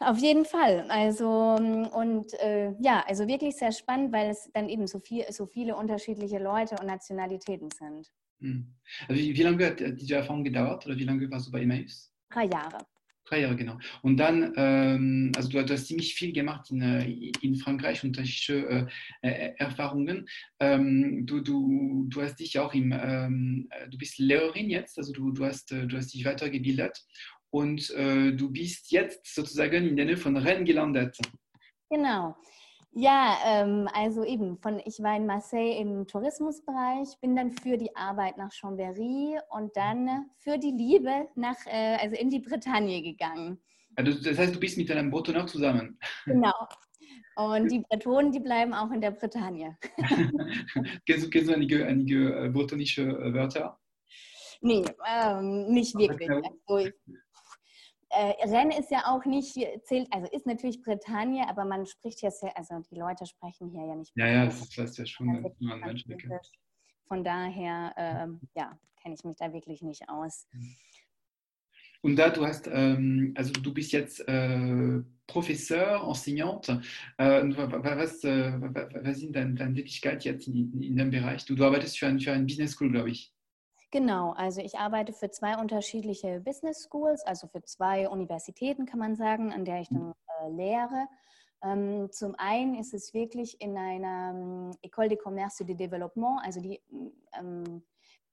Auf 0.00 0.18
jeden 0.18 0.44
Fall. 0.44 0.86
Also 0.88 1.28
und 1.28 2.32
äh, 2.40 2.72
ja, 2.80 3.04
also 3.06 3.26
wirklich 3.26 3.56
sehr 3.56 3.72
spannend, 3.72 4.12
weil 4.12 4.30
es 4.30 4.48
dann 4.54 4.68
eben 4.68 4.86
so, 4.86 5.00
viel, 5.00 5.24
so 5.30 5.44
viele 5.46 5.76
unterschiedliche 5.76 6.38
Leute 6.38 6.76
und 6.80 6.86
Nationalitäten 6.86 7.70
sind. 7.70 8.10
Hm. 8.40 8.74
Also 9.08 9.20
wie, 9.20 9.36
wie, 9.36 9.42
lange 9.42 9.66
hat 9.66 9.80
diese 9.80 10.14
Erfahrung 10.14 10.44
gedauert 10.44 10.86
oder 10.86 10.96
wie 10.96 11.04
lange 11.04 11.28
warst 11.30 11.48
du 11.48 11.50
bei 11.50 11.62
Emmaüs? 11.62 12.12
Drei 12.30 12.44
Jahre. 12.44 12.78
Drei 13.28 13.40
Jahre, 13.40 13.56
genau. 13.56 13.78
Und 14.00 14.16
dann, 14.16 14.54
ähm, 14.56 15.32
also 15.36 15.50
du, 15.50 15.60
hast 15.60 15.86
ziemlich 15.86 16.14
viel 16.14 16.32
gemacht 16.32 16.70
in, 16.70 16.80
äh, 16.80 17.30
in 17.42 17.56
Frankreich, 17.56 18.02
unterschiedliche 18.02 18.88
äh, 19.22 19.28
äh, 19.28 19.54
Erfahrungen. 19.58 20.26
Ähm, 20.60 21.26
du, 21.26 21.40
du, 21.40 22.06
du 22.08 22.22
hast 22.22 22.36
dich 22.36 22.58
auch 22.58 22.72
im, 22.72 22.90
ähm, 22.92 23.68
du 23.90 23.98
bist 23.98 24.18
Lehrerin 24.18 24.70
jetzt, 24.70 24.96
also 24.96 25.12
du, 25.12 25.30
du, 25.32 25.44
hast, 25.44 25.70
du 25.70 25.94
hast 25.94 26.14
dich 26.14 26.24
weitergebildet 26.24 27.04
und 27.50 27.90
äh, 27.90 28.32
du 28.32 28.50
bist 28.50 28.90
jetzt 28.92 29.34
sozusagen 29.34 29.86
in 29.86 29.96
der 29.96 30.06
Nähe 30.06 30.16
von 30.16 30.36
Rennes 30.36 30.66
gelandet. 30.66 31.18
Genau. 31.90 32.34
Ja, 33.00 33.38
ähm, 33.46 33.88
also 33.94 34.24
eben, 34.24 34.58
von, 34.58 34.80
ich 34.84 35.00
war 35.00 35.16
in 35.16 35.24
Marseille 35.24 35.78
im 35.78 36.08
Tourismusbereich, 36.08 37.06
bin 37.20 37.36
dann 37.36 37.52
für 37.52 37.76
die 37.76 37.94
Arbeit 37.94 38.36
nach 38.36 38.50
Chambéry 38.50 39.38
und 39.50 39.76
dann 39.76 40.26
für 40.38 40.58
die 40.58 40.72
Liebe 40.72 41.28
nach, 41.36 41.54
äh, 41.66 41.96
also 42.00 42.16
in 42.16 42.28
die 42.28 42.40
Bretagne 42.40 43.00
gegangen. 43.00 43.62
Also 43.94 44.20
das 44.20 44.36
heißt, 44.36 44.56
du 44.56 44.58
bist 44.58 44.76
mit 44.78 44.90
einem 44.90 45.12
Bretonner 45.12 45.46
zusammen. 45.46 45.96
Genau. 46.26 46.52
Und 47.36 47.70
die 47.70 47.84
Bretonen, 47.88 48.32
die 48.32 48.40
bleiben 48.40 48.74
auch 48.74 48.90
in 48.90 49.00
der 49.00 49.12
Bretagne. 49.12 49.78
kennst, 51.06 51.24
du, 51.24 51.30
kennst 51.30 51.50
du 51.50 51.54
einige, 51.54 51.86
einige 51.86 52.46
äh, 52.46 52.48
bretonische 52.48 53.02
äh, 53.02 53.32
Wörter? 53.32 53.78
Nee, 54.60 54.84
ähm, 55.08 55.68
nicht 55.68 55.96
wirklich. 55.96 56.28
Also, 56.28 56.90
äh, 58.10 58.48
Rennes 58.48 58.78
ist 58.78 58.90
ja 58.90 59.04
auch 59.06 59.24
nicht, 59.24 59.54
zählt, 59.84 60.08
also 60.12 60.28
ist 60.32 60.46
natürlich 60.46 60.82
Bretagne, 60.82 61.48
aber 61.48 61.64
man 61.64 61.86
spricht 61.86 62.22
ja 62.22 62.30
sehr, 62.30 62.56
also 62.56 62.80
die 62.90 62.96
Leute 62.96 63.26
sprechen 63.26 63.70
hier 63.70 63.86
ja 63.86 63.94
nicht. 63.94 64.12
Ja, 64.16 64.26
ja, 64.26 64.46
das 64.46 64.76
ist 64.76 64.98
ja 64.98 65.06
schon 65.06 65.28
also, 65.30 65.54
ein 65.60 65.80
Mensch. 65.80 66.04
Von 67.06 67.24
daher, 67.24 67.92
äh, 67.96 68.58
ja, 68.58 68.78
kenne 69.02 69.14
ich 69.14 69.24
mich 69.24 69.36
da 69.36 69.52
wirklich 69.52 69.82
nicht 69.82 70.08
aus. 70.08 70.46
Und 72.00 72.16
da 72.16 72.30
du 72.30 72.46
hast, 72.46 72.68
ähm, 72.72 73.34
also 73.36 73.52
du 73.52 73.74
bist 73.74 73.92
jetzt 73.92 74.20
äh, 74.28 75.00
Professeur, 75.26 76.04
Enseignante. 76.06 76.80
Äh, 77.16 77.42
was, 77.42 78.22
äh, 78.24 78.52
was 78.60 79.18
sind 79.18 79.34
deine, 79.34 79.54
deine 79.54 79.74
Tätigkeiten 79.74 80.22
jetzt 80.22 80.46
in, 80.46 80.80
in, 80.80 80.96
dem 80.96 81.10
Bereich? 81.10 81.44
Du, 81.44 81.54
du 81.54 81.64
arbeitest 81.64 81.98
für, 81.98 82.06
ein, 82.06 82.20
für 82.20 82.32
eine 82.32 82.44
Business 82.44 82.72
School, 82.72 82.92
glaube 82.92 83.10
ich. 83.10 83.32
Genau, 83.90 84.32
also 84.32 84.60
ich 84.60 84.78
arbeite 84.78 85.12
für 85.12 85.30
zwei 85.30 85.56
unterschiedliche 85.56 86.40
Business 86.40 86.86
Schools, 86.90 87.22
also 87.24 87.46
für 87.46 87.62
zwei 87.62 88.08
Universitäten 88.08 88.84
kann 88.84 88.98
man 88.98 89.16
sagen, 89.16 89.52
an 89.52 89.64
der 89.64 89.80
ich 89.80 89.88
dann 89.88 90.12
äh, 90.42 90.50
lehre. 90.50 91.06
Ähm, 91.62 92.12
zum 92.12 92.34
einen 92.36 92.74
ist 92.74 92.92
es 92.92 93.14
wirklich 93.14 93.60
in 93.60 93.76
einer 93.76 94.30
ähm, 94.34 94.70
École 94.82 95.08
de 95.08 95.18
Commerce 95.18 95.64
de 95.64 95.74
Développement, 95.74 96.40
also 96.44 96.60
die 96.60 96.80
ähm, 97.32 97.82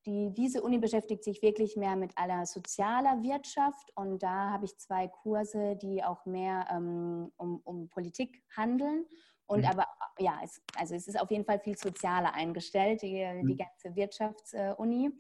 die, 0.06 0.32
diese 0.34 0.62
Uni 0.62 0.78
beschäftigt 0.78 1.24
sich 1.24 1.42
wirklich 1.42 1.76
mehr 1.76 1.96
mit 1.96 2.16
aller 2.16 2.46
sozialer 2.46 3.24
Wirtschaft 3.24 3.92
und 3.96 4.22
da 4.22 4.52
habe 4.52 4.66
ich 4.66 4.78
zwei 4.78 5.08
Kurse, 5.08 5.76
die 5.76 6.04
auch 6.04 6.26
mehr 6.26 6.68
ähm, 6.72 7.32
um, 7.38 7.60
um, 7.64 7.90
Politik 7.90 8.44
handeln. 8.56 9.06
Und 9.48 9.62
mhm. 9.62 9.66
aber 9.66 9.88
ja, 10.20 10.40
es, 10.44 10.62
also 10.78 10.96
es 10.96 11.08
ist 11.08 11.20
auf 11.20 11.32
jeden 11.32 11.46
Fall 11.46 11.60
viel 11.60 11.78
sozialer 11.78 12.34
eingestellt, 12.34 13.02
die, 13.02 13.26
mhm. 13.26 13.48
die 13.48 13.58
ganze 13.58 13.96
Wirtschaftsuni. 13.96 15.12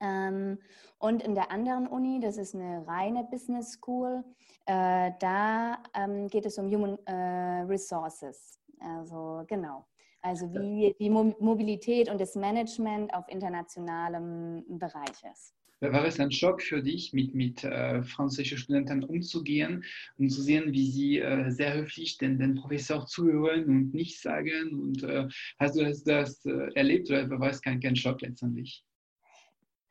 Ähm, 0.00 0.58
und 0.98 1.22
in 1.22 1.34
der 1.34 1.50
anderen 1.50 1.86
Uni, 1.86 2.20
das 2.20 2.36
ist 2.36 2.54
eine 2.54 2.86
reine 2.86 3.24
Business 3.30 3.72
School, 3.72 4.24
äh, 4.66 5.12
da 5.20 5.82
ähm, 5.94 6.28
geht 6.28 6.46
es 6.46 6.58
um 6.58 6.70
Human 6.70 6.98
äh, 7.06 7.62
Resources. 7.62 8.58
Also 8.80 9.44
genau. 9.46 9.86
Also 10.22 10.52
wie 10.52 10.94
die 10.98 11.08
Mobilität 11.08 12.10
und 12.10 12.20
das 12.20 12.34
Management 12.34 13.14
auf 13.14 13.28
internationalem 13.28 14.64
Bereich 14.68 15.22
ist. 15.32 15.54
War 15.80 16.06
es 16.06 16.18
ein 16.18 16.32
Schock 16.32 16.62
für 16.62 16.82
dich, 16.82 17.12
mit, 17.12 17.34
mit 17.34 17.62
äh, 17.62 18.02
französischen 18.02 18.58
Studenten 18.58 19.04
umzugehen 19.04 19.84
und 20.16 20.30
zu 20.30 20.40
sehen, 20.40 20.72
wie 20.72 20.90
sie 20.90 21.18
äh, 21.18 21.50
sehr 21.50 21.74
höflich 21.74 22.16
den, 22.16 22.38
den 22.38 22.54
Professor 22.54 23.06
zuhören 23.06 23.66
und 23.66 23.94
nichts 23.94 24.22
sagen? 24.22 24.80
Und 24.80 25.02
äh, 25.02 25.28
hast 25.58 25.76
du 25.76 25.84
das, 25.84 26.02
das 26.02 26.44
äh, 26.46 26.72
erlebt 26.74 27.10
oder 27.10 27.28
war 27.38 27.50
es 27.50 27.60
kein, 27.60 27.78
kein 27.78 27.94
Schock 27.94 28.22
letztendlich? 28.22 28.84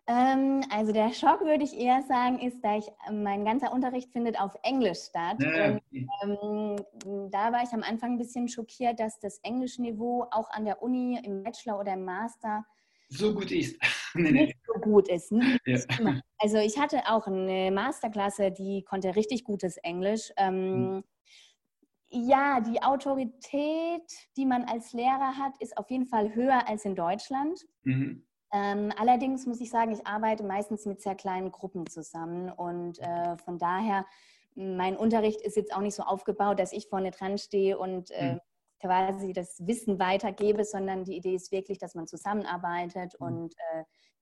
Ähm, 0.08 0.64
also 0.70 0.92
der 0.92 1.12
Schock, 1.14 1.42
würde 1.42 1.64
ich 1.64 1.76
eher 1.76 2.04
sagen, 2.04 2.40
ist, 2.40 2.62
da 2.64 2.78
ich 2.78 2.86
ähm, 3.08 3.24
mein 3.24 3.44
ganzer 3.44 3.72
Unterricht 3.74 4.12
findet 4.12 4.40
auf 4.40 4.56
Englisch 4.62 5.00
statt. 5.00 5.38
Ja, 5.40 5.76
okay. 5.76 6.08
und, 6.22 6.86
ähm, 7.06 7.32
da 7.32 7.52
war 7.52 7.64
ich 7.64 7.72
am 7.72 7.82
Anfang 7.82 8.12
ein 8.12 8.18
bisschen 8.18 8.48
schockiert, 8.48 9.00
dass 9.00 9.20
das 9.20 9.40
Englischniveau 9.40 10.28
auch 10.30 10.50
an 10.52 10.66
der 10.66 10.84
Uni 10.84 11.20
im 11.24 11.44
Bachelor 11.44 11.80
oder 11.80 11.94
im 11.94 12.06
Master 12.06 12.66
so 13.10 13.34
gut 13.34 13.52
ist. 13.52 13.78
nee, 14.16 14.32
nee. 14.32 14.46
Nicht 14.46 14.58
so 14.66 14.80
gut 14.80 15.08
ist. 15.10 15.32
Ja. 15.66 16.22
Also 16.38 16.58
ich 16.58 16.78
hatte 16.78 17.02
auch 17.08 17.28
eine 17.28 17.72
Masterklasse, 17.72 18.52
die 18.52 18.84
konnte 18.84 19.16
richtig 19.16 19.44
gutes 19.44 19.78
Englisch. 19.78 20.32
Ähm, 20.38 20.96
mhm. 20.96 21.04
Ja, 22.10 22.62
die 22.62 22.82
Autorität, 22.82 24.04
die 24.38 24.46
man 24.46 24.64
als 24.66 24.94
Lehrer 24.94 25.38
hat, 25.38 25.54
ist 25.60 25.78
auf 25.78 25.90
jeden 25.90 26.06
Fall 26.06 26.34
höher 26.36 26.68
als 26.68 26.86
in 26.86 26.96
Deutschland. 26.96 27.60
Mhm. 27.84 28.26
Ähm, 28.56 28.94
allerdings 28.96 29.46
muss 29.46 29.60
ich 29.60 29.70
sagen, 29.70 29.92
ich 29.92 30.08
arbeite 30.08 30.44
meistens 30.44 30.86
mit 30.86 31.02
sehr 31.02 31.16
kleinen 31.16 31.52
Gruppen 31.52 31.88
zusammen 31.88 32.50
und 32.50 33.00
äh, 33.00 33.38
von 33.38 33.58
daher, 33.58 34.06
mein 34.56 34.96
Unterricht 34.96 35.42
ist 35.42 35.58
jetzt 35.58 35.74
auch 35.76 35.82
nicht 35.82 35.96
so 35.96 36.04
aufgebaut, 36.04 36.60
dass 36.60 36.72
ich 36.72 36.88
vorne 36.88 37.12
dran 37.12 37.38
stehe 37.38 37.78
und 37.78 38.12
äh, 38.12 38.34
mhm. 38.34 38.40
quasi 38.80 39.34
das 39.34 39.68
Wissen 39.68 40.00
weitergebe, 40.00 40.64
sondern 40.64 41.04
die 41.04 41.18
Idee 41.18 41.36
ist 41.36 41.52
wirklich, 41.52 41.80
dass 41.80 41.96
man 41.96 42.08
zusammenarbeitet 42.08 43.14
mhm. 43.20 43.28
und 43.28 43.56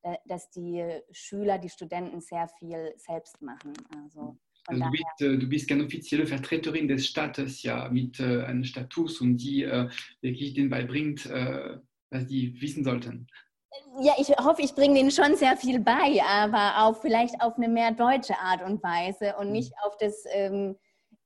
äh, 0.02 0.16
dass 0.26 0.50
die 0.50 0.84
Schüler, 1.12 1.60
die 1.60 1.70
Studenten 1.70 2.20
sehr 2.20 2.48
viel 2.48 2.92
selbst 2.98 3.40
machen. 3.42 3.74
Also, 4.04 4.38
also 4.66 4.84
du, 4.84 4.90
bist, 4.90 5.22
äh, 5.22 5.38
du, 5.38 5.48
bist, 5.48 5.70
keine 5.70 5.86
offizielle 5.86 6.26
Vertreterin 6.26 6.88
des 6.88 7.06
Staates, 7.06 7.62
ja, 7.62 7.88
mit 7.90 8.20
äh, 8.20 8.44
einem 8.46 8.64
Status 8.64 9.22
und 9.22 9.38
die 9.38 9.64
äh, 9.64 9.90
wirklich 10.22 10.56
denen 10.56 10.72
beibringt, 10.72 11.30
was 11.30 12.28
die 12.28 12.60
wissen 12.62 12.84
sollten 12.84 13.28
ja, 14.02 14.14
ich 14.18 14.30
hoffe, 14.30 14.62
ich 14.62 14.74
bringe 14.76 14.96
denen 14.96 15.12
schon 15.12 15.36
sehr 15.36 15.58
viel 15.58 15.80
bei, 15.80 16.22
aber 16.28 16.84
auch 16.84 17.02
vielleicht 17.02 17.42
auf 17.42 17.58
eine 17.58 17.68
mehr 17.68 17.92
deutsche 17.92 18.38
Art 18.38 18.64
und 18.64 18.82
Weise 18.84 19.36
und 19.38 19.52
nicht 19.52 19.72
mhm. 19.72 19.78
auf 19.86 19.98
das, 19.98 20.24
ähm, 20.32 20.76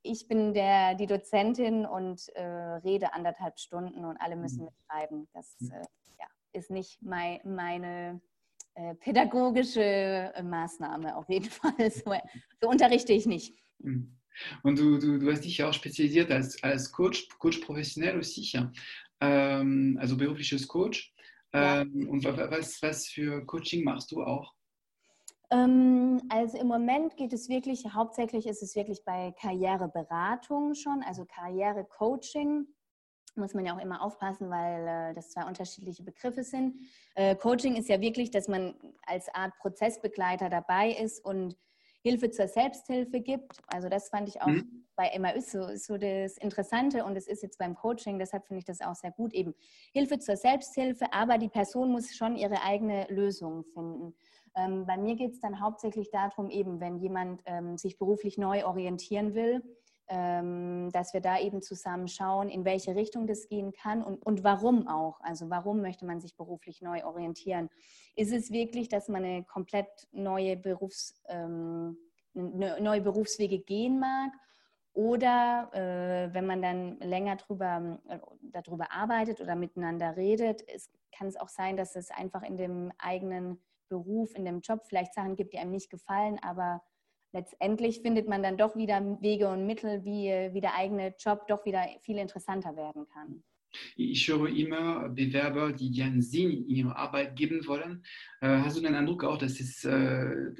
ich 0.03 0.27
bin 0.27 0.53
der, 0.53 0.95
die 0.95 1.07
Dozentin 1.07 1.85
und 1.85 2.29
äh, 2.35 2.43
rede 2.43 3.13
anderthalb 3.13 3.59
Stunden 3.59 4.05
und 4.05 4.17
alle 4.17 4.35
müssen 4.35 4.59
mhm. 4.59 4.65
mitschreiben. 4.65 5.27
Das 5.33 5.55
mhm. 5.59 5.71
äh, 5.71 5.81
ja, 6.19 6.27
ist 6.53 6.69
nicht 6.69 7.01
mein, 7.01 7.39
meine 7.43 8.21
äh, 8.75 8.95
pädagogische 8.95 9.81
äh, 9.81 10.43
Maßnahme 10.43 11.15
auf 11.15 11.27
jeden 11.29 11.49
Fall. 11.49 11.91
So, 11.91 12.13
so 12.61 12.69
unterrichte 12.69 13.13
ich 13.13 13.25
nicht. 13.25 13.55
Und 14.63 14.79
du, 14.79 14.97
du, 14.99 15.17
du 15.17 15.31
hast 15.31 15.45
dich 15.45 15.57
ja 15.57 15.69
auch 15.69 15.73
spezialisiert 15.73 16.31
als, 16.31 16.61
als 16.63 16.91
Coach, 16.91 17.27
Coach 17.39 17.57
professionell 17.59 18.17
aussi, 18.19 18.51
ähm, 19.19 19.97
also 19.99 20.15
berufliches 20.15 20.67
Coach. 20.67 21.13
Ja. 21.57 21.81
Ähm, 21.81 22.09
und 22.09 22.23
was, 22.23 22.81
was 22.81 23.07
für 23.07 23.45
Coaching 23.45 23.83
machst 23.83 24.11
du 24.11 24.23
auch? 24.23 24.53
Ähm, 25.49 26.21
also 26.29 26.57
im 26.57 26.67
Moment 26.67 27.15
geht 27.15 27.33
es 27.33 27.47
wirklich, 27.47 27.85
hauptsächlich 27.93 28.47
ist 28.47 28.61
es 28.61 28.75
wirklich 28.75 29.03
bei 29.05 29.33
Karriereberatung 29.39 30.73
schon, 30.73 31.03
also 31.03 31.25
Karrierecoaching. 31.25 32.67
Muss 33.35 33.53
man 33.53 33.65
ja 33.65 33.75
auch 33.75 33.81
immer 33.81 34.01
aufpassen, 34.01 34.49
weil 34.49 34.87
äh, 34.87 35.13
das 35.13 35.29
zwei 35.29 35.45
unterschiedliche 35.45 36.03
Begriffe 36.03 36.43
sind. 36.43 36.75
Äh, 37.15 37.35
Coaching 37.35 37.75
ist 37.75 37.87
ja 37.87 38.01
wirklich, 38.01 38.31
dass 38.31 38.47
man 38.47 38.73
als 39.05 39.29
Art 39.33 39.53
Prozessbegleiter 39.59 40.49
dabei 40.49 40.91
ist 40.91 41.23
und 41.23 41.55
Hilfe 42.07 42.31
zur 42.31 42.47
Selbsthilfe 42.47 43.19
gibt. 43.19 43.59
Also 43.67 43.89
das 43.89 44.09
fand 44.09 44.29
ich 44.29 44.41
auch 44.41 44.47
mhm. 44.47 44.85
bei 44.95 45.11
MAÜs 45.19 45.51
so, 45.51 45.75
so 45.75 45.97
das 45.97 46.37
Interessante 46.37 47.03
und 47.03 47.17
es 47.17 47.27
ist 47.27 47.43
jetzt 47.43 47.57
beim 47.57 47.75
Coaching, 47.75 48.17
deshalb 48.17 48.45
finde 48.47 48.59
ich 48.59 48.65
das 48.65 48.81
auch 48.81 48.95
sehr 48.95 49.11
gut 49.11 49.33
eben. 49.33 49.53
Hilfe 49.91 50.17
zur 50.19 50.37
Selbsthilfe, 50.37 51.11
aber 51.11 51.37
die 51.37 51.49
Person 51.49 51.91
muss 51.91 52.15
schon 52.15 52.37
ihre 52.37 52.63
eigene 52.63 53.05
Lösung 53.09 53.65
finden. 53.73 54.15
Ähm, 54.55 54.85
bei 54.85 54.97
mir 54.97 55.15
geht 55.15 55.33
es 55.33 55.39
dann 55.41 55.59
hauptsächlich 55.59 56.09
darum, 56.11 56.49
eben 56.49 56.79
wenn 56.79 56.97
jemand 56.97 57.41
ähm, 57.45 57.77
sich 57.77 57.97
beruflich 57.97 58.37
neu 58.37 58.65
orientieren 58.65 59.35
will, 59.35 59.61
dass 60.09 61.13
wir 61.13 61.19
da 61.19 61.37
eben 61.39 61.61
zusammen 61.61 62.07
schauen, 62.07 62.47
in 62.47 62.63
welche 62.63 62.95
Richtung 62.95 63.27
das 63.27 63.47
gehen 63.47 63.73
kann 63.73 64.01
und, 64.01 64.25
und 64.25 64.43
warum 64.43 64.87
auch. 64.87 65.19
Also 65.19 65.49
warum 65.49 65.81
möchte 65.81 66.05
man 66.05 66.21
sich 66.21 66.37
beruflich 66.37 66.81
neu 66.81 67.03
orientieren? 67.03 67.69
Ist 68.15 68.31
es 68.31 68.51
wirklich, 68.51 68.87
dass 68.87 69.09
man 69.09 69.25
eine 69.25 69.43
komplett 69.43 70.07
neue, 70.13 70.55
Berufs, 70.55 71.21
ähm, 71.27 71.97
ne, 72.33 72.77
neue 72.79 73.01
Berufswege 73.01 73.59
gehen 73.59 73.99
mag? 73.99 74.31
Oder 74.93 75.69
äh, 75.73 76.33
wenn 76.33 76.47
man 76.47 76.61
dann 76.61 76.99
länger 76.99 77.35
drüber, 77.35 77.99
äh, 78.07 78.17
darüber 78.41 78.91
arbeitet 78.91 79.41
oder 79.41 79.55
miteinander 79.55 80.15
redet, 80.15 80.63
es, 80.67 80.89
kann 81.15 81.27
es 81.27 81.35
auch 81.35 81.49
sein, 81.49 81.77
dass 81.77 81.95
es 81.95 82.11
einfach 82.11 82.43
in 82.43 82.57
dem 82.57 82.91
eigenen 82.97 83.61
Beruf, 83.89 84.33
in 84.35 84.45
dem 84.45 84.61
Job 84.61 84.85
vielleicht 84.85 85.13
Sachen 85.13 85.35
gibt, 85.35 85.53
die 85.53 85.59
einem 85.59 85.71
nicht 85.71 85.89
gefallen, 85.89 86.39
aber 86.41 86.81
letztendlich 87.37 88.01
findet 88.01 88.27
man 88.27 88.43
dann 88.43 88.57
doch 88.57 88.75
wieder 88.75 88.99
Wege 89.21 89.47
und 89.49 89.65
Mittel, 89.65 90.03
wie, 90.03 90.29
wie 90.53 90.61
der 90.61 90.75
eigene 90.75 91.13
Job 91.19 91.47
doch 91.47 91.65
wieder 91.65 91.85
viel 92.01 92.17
interessanter 92.17 92.75
werden 92.75 93.07
kann. 93.13 93.43
Ich 93.95 94.27
höre 94.27 94.47
immer 94.49 95.09
Bewerber, 95.09 95.71
die 95.73 96.01
einen 96.01 96.21
Sinn 96.21 96.51
in 96.51 96.69
ihrer 96.69 96.95
Arbeit 96.95 97.35
geben 97.35 97.67
wollen. 97.67 98.03
Äh, 98.41 98.47
hast 98.47 98.77
du 98.77 98.81
den 98.81 98.95
Eindruck 98.95 99.23
auch, 99.23 99.37
dass 99.37 99.59
es, 99.59 99.83
äh, 99.83 100.51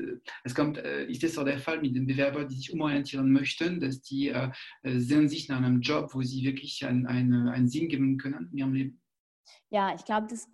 es 0.44 0.54
kommt, 0.54 0.78
äh, 0.78 1.06
ist 1.06 1.24
das 1.24 1.38
auch 1.38 1.46
der 1.46 1.60
Fall 1.60 1.82
mit 1.82 1.96
den 1.96 2.06
Bewerbern, 2.06 2.48
die 2.48 2.56
sich 2.56 2.74
umorientieren 2.74 3.32
möchten, 3.32 3.80
dass 3.80 4.02
die 4.02 4.34
sehen 4.84 5.30
sich 5.30 5.50
nach 5.50 5.58
einem 5.58 5.82
Job, 5.82 6.13
wo 6.13 6.22
sie 6.22 6.44
wirklich 6.44 6.86
einen, 6.86 7.08
einen, 7.08 7.48
einen 7.48 7.68
Sinn 7.68 7.90
geben 7.90 8.18
können 8.18 8.50
in 8.52 8.58
ihrem 8.58 8.74
Leben? 8.74 9.02
Ja, 9.70 9.96
ich 9.96 10.06
glaube, 10.06 10.28
das 10.30 10.48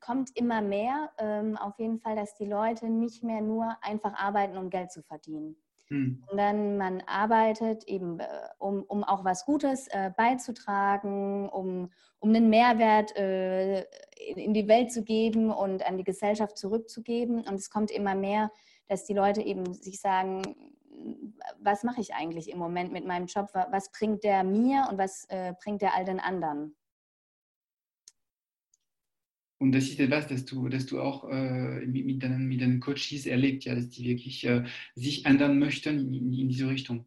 kommt 0.00 0.30
immer 0.36 0.60
mehr. 0.60 1.10
Ähm, 1.18 1.56
auf 1.56 1.78
jeden 1.78 1.98
Fall, 1.98 2.16
dass 2.16 2.34
die 2.34 2.46
Leute 2.46 2.88
nicht 2.88 3.22
mehr 3.22 3.40
nur 3.40 3.76
einfach 3.82 4.14
arbeiten, 4.14 4.56
um 4.56 4.70
Geld 4.70 4.92
zu 4.92 5.02
verdienen. 5.02 5.56
Hm. 5.88 6.22
Sondern 6.28 6.76
man 6.76 7.02
arbeitet 7.06 7.84
eben, 7.84 8.20
äh, 8.20 8.26
um, 8.58 8.84
um 8.84 9.02
auch 9.02 9.24
was 9.24 9.44
Gutes 9.44 9.88
äh, 9.88 10.10
beizutragen, 10.16 11.48
um, 11.48 11.90
um 12.20 12.28
einen 12.28 12.48
Mehrwert 12.48 13.16
äh, 13.16 13.80
in, 14.28 14.36
in 14.36 14.54
die 14.54 14.68
Welt 14.68 14.92
zu 14.92 15.02
geben 15.02 15.50
und 15.50 15.84
an 15.86 15.98
die 15.98 16.04
Gesellschaft 16.04 16.56
zurückzugeben. 16.58 17.38
Und 17.40 17.54
es 17.54 17.70
kommt 17.70 17.90
immer 17.90 18.14
mehr, 18.14 18.52
dass 18.86 19.04
die 19.04 19.14
Leute 19.14 19.42
eben 19.42 19.72
sich 19.72 20.00
sagen, 20.00 20.42
was 21.58 21.82
mache 21.82 22.00
ich 22.00 22.14
eigentlich 22.14 22.50
im 22.50 22.58
Moment 22.58 22.92
mit 22.92 23.06
meinem 23.06 23.26
Job? 23.26 23.48
Was 23.52 23.90
bringt 23.90 24.24
der 24.24 24.44
mir 24.44 24.86
und 24.90 24.98
was 24.98 25.24
äh, 25.28 25.54
bringt 25.62 25.82
der 25.82 25.94
all 25.94 26.04
den 26.04 26.20
anderen? 26.20 26.76
Und 29.60 29.72
das 29.72 29.84
ist 29.84 30.00
etwas, 30.00 30.26
das 30.26 30.46
du, 30.46 30.70
das 30.70 30.86
du 30.86 31.02
auch 31.02 31.28
äh, 31.28 31.86
mit, 31.86 32.22
deinen, 32.22 32.46
mit 32.48 32.62
deinen 32.62 32.80
Coaches 32.80 33.26
erlebt, 33.26 33.64
ja, 33.64 33.74
dass 33.74 33.90
die 33.90 34.04
wirklich 34.04 34.44
äh, 34.46 34.64
sich 34.94 35.26
ändern 35.26 35.58
möchten 35.58 35.98
in, 36.14 36.32
in, 36.32 36.48
diese 36.48 36.68
Richtung. 36.70 37.04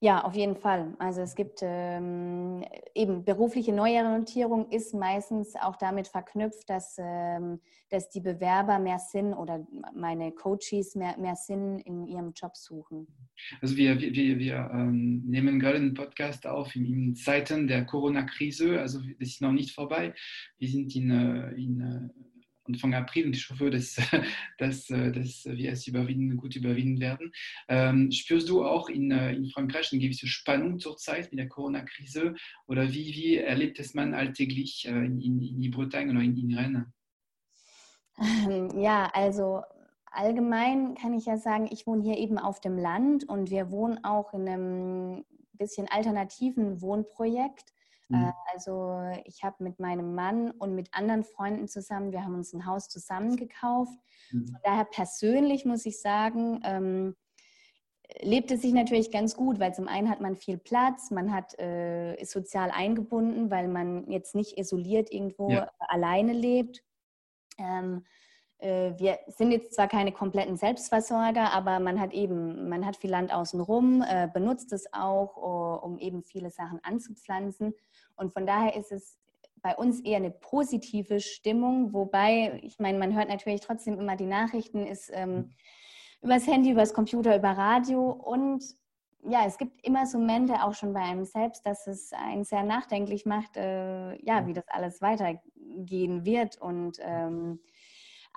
Ja, 0.00 0.22
auf 0.24 0.34
jeden 0.34 0.56
Fall. 0.56 0.94
Also 0.98 1.22
es 1.22 1.34
gibt 1.34 1.60
ähm, 1.62 2.64
eben 2.94 3.24
berufliche 3.24 3.72
Neuorientierung 3.72 4.70
ist 4.70 4.94
meistens 4.94 5.54
auch 5.56 5.76
damit 5.76 6.08
verknüpft, 6.08 6.70
dass, 6.70 6.96
ähm, 6.98 7.60
dass 7.90 8.08
die 8.08 8.20
Bewerber 8.20 8.78
mehr 8.78 8.98
Sinn 8.98 9.34
oder 9.34 9.66
meine 9.94 10.32
Coaches 10.32 10.94
mehr, 10.94 11.16
mehr 11.18 11.34
Sinn 11.34 11.78
in 11.80 12.06
ihrem 12.06 12.32
Job 12.32 12.56
suchen. 12.56 13.08
Also 13.60 13.76
wir, 13.76 14.00
wir, 14.00 14.38
wir 14.38 14.70
ähm, 14.72 15.24
nehmen 15.26 15.58
gerade 15.58 15.76
einen 15.76 15.94
Podcast 15.94 16.46
auf 16.46 16.74
in, 16.76 17.14
Zeiten 17.16 17.66
der 17.66 17.84
Corona-Krise. 17.84 18.80
Also 18.80 19.00
das 19.18 19.28
ist 19.28 19.42
noch 19.42 19.52
nicht 19.52 19.74
vorbei. 19.74 20.14
Wir 20.58 20.68
sind 20.68 20.94
in, 20.94 21.10
äh, 21.10 21.50
in 21.54 21.80
äh, 21.80 22.37
Anfang 22.68 22.94
April 22.94 23.26
und 23.26 23.36
ich 23.36 23.48
hoffe, 23.50 23.70
dass, 23.70 23.96
dass, 24.58 24.90
äh, 24.90 25.12
dass 25.12 25.44
wir 25.46 25.72
es 25.72 25.86
überwinden, 25.86 26.36
gut 26.36 26.56
überwinden 26.56 27.00
werden. 27.00 27.32
Ähm, 27.68 28.10
spürst 28.12 28.48
du 28.48 28.64
auch 28.64 28.88
in, 28.88 29.10
äh, 29.10 29.32
in 29.32 29.50
Frankreich 29.50 29.92
eine 29.92 30.00
gewisse 30.00 30.26
Spannung 30.26 30.78
zurzeit 30.78 31.30
mit 31.30 31.38
der 31.38 31.48
Corona-Krise 31.48 32.34
oder 32.66 32.92
wie, 32.92 33.14
wie 33.14 33.36
erlebt 33.36 33.78
es 33.80 33.94
man 33.94 34.14
alltäglich 34.14 34.86
äh, 34.86 34.90
in, 34.90 35.20
in, 35.20 35.62
in 35.62 35.70
Bretagne 35.70 36.12
oder 36.12 36.22
in, 36.22 36.36
in 36.36 36.54
Rennes? 36.54 36.86
Ähm, 38.20 38.80
ja, 38.80 39.10
also 39.12 39.62
allgemein 40.06 40.94
kann 40.94 41.14
ich 41.14 41.26
ja 41.26 41.36
sagen, 41.36 41.68
ich 41.70 41.86
wohne 41.86 42.02
hier 42.02 42.18
eben 42.18 42.38
auf 42.38 42.60
dem 42.60 42.76
Land 42.76 43.28
und 43.28 43.50
wir 43.50 43.70
wohnen 43.70 44.02
auch 44.04 44.32
in 44.34 44.48
einem 44.48 45.24
bisschen 45.58 45.88
alternativen 45.88 46.80
Wohnprojekt. 46.80 47.72
Mhm. 48.08 48.24
Äh, 48.24 48.32
also 48.52 49.00
ich 49.24 49.42
habe 49.42 49.62
mit 49.62 49.78
meinem 49.78 50.14
Mann 50.14 50.50
und 50.52 50.74
mit 50.74 50.92
anderen 50.92 51.24
Freunden 51.24 51.68
zusammen, 51.68 52.12
wir 52.12 52.24
haben 52.24 52.34
uns 52.34 52.52
ein 52.52 52.66
Haus 52.66 52.88
zusammen 52.88 53.36
gekauft. 53.36 53.98
Mhm. 54.30 54.48
Von 54.48 54.60
daher 54.62 54.84
persönlich 54.84 55.64
muss 55.64 55.86
ich 55.86 56.00
sagen, 56.00 56.60
ähm, 56.64 57.16
lebt 58.22 58.50
es 58.50 58.62
sich 58.62 58.72
natürlich 58.72 59.10
ganz 59.10 59.36
gut, 59.36 59.60
weil 59.60 59.74
zum 59.74 59.86
einen 59.88 60.08
hat 60.08 60.20
man 60.20 60.36
viel 60.36 60.58
Platz, 60.58 61.10
man 61.10 61.32
hat, 61.32 61.58
äh, 61.58 62.14
ist 62.20 62.32
sozial 62.32 62.70
eingebunden, 62.70 63.50
weil 63.50 63.68
man 63.68 64.10
jetzt 64.10 64.34
nicht 64.34 64.58
isoliert 64.58 65.12
irgendwo 65.12 65.50
ja. 65.50 65.70
alleine 65.78 66.32
lebt. 66.32 66.82
Ähm, 67.58 68.04
äh, 68.04 68.27
wir 68.60 69.18
sind 69.28 69.52
jetzt 69.52 69.74
zwar 69.74 69.86
keine 69.86 70.10
kompletten 70.10 70.56
Selbstversorger, 70.56 71.52
aber 71.52 71.78
man 71.78 72.00
hat 72.00 72.12
eben, 72.12 72.68
man 72.68 72.84
hat 72.84 72.96
viel 72.96 73.10
Land 73.10 73.32
außenrum, 73.32 74.02
äh, 74.02 74.28
benutzt 74.32 74.72
es 74.72 74.92
auch, 74.92 75.82
um 75.82 75.98
eben 75.98 76.24
viele 76.24 76.50
Sachen 76.50 76.80
anzupflanzen. 76.82 77.74
Und 78.16 78.32
von 78.32 78.46
daher 78.46 78.74
ist 78.74 78.90
es 78.90 79.18
bei 79.62 79.76
uns 79.76 80.00
eher 80.00 80.16
eine 80.16 80.30
positive 80.30 81.20
Stimmung, 81.20 81.92
wobei, 81.92 82.60
ich 82.62 82.78
meine, 82.78 82.98
man 82.98 83.14
hört 83.14 83.28
natürlich 83.28 83.60
trotzdem 83.60 83.98
immer 83.98 84.16
die 84.16 84.26
Nachrichten, 84.26 84.86
ist 84.86 85.10
ähm, 85.12 85.50
übers 86.22 86.46
Handy, 86.46 86.70
übers 86.72 86.94
Computer, 86.94 87.36
über 87.36 87.50
Radio. 87.50 88.10
Und 88.10 88.64
ja, 89.28 89.44
es 89.46 89.58
gibt 89.58 89.84
immer 89.84 90.06
so 90.06 90.18
Momente 90.18 90.62
auch 90.62 90.74
schon 90.74 90.92
bei 90.92 91.00
einem 91.00 91.24
selbst, 91.24 91.66
dass 91.66 91.86
es 91.86 92.12
einen 92.12 92.44
sehr 92.44 92.62
nachdenklich 92.62 93.26
macht, 93.26 93.56
äh, 93.56 94.16
ja, 94.24 94.46
wie 94.46 94.52
das 94.52 94.66
alles 94.68 95.00
weitergehen 95.00 96.24
wird. 96.24 96.60
Und 96.60 96.98
ähm, 97.00 97.60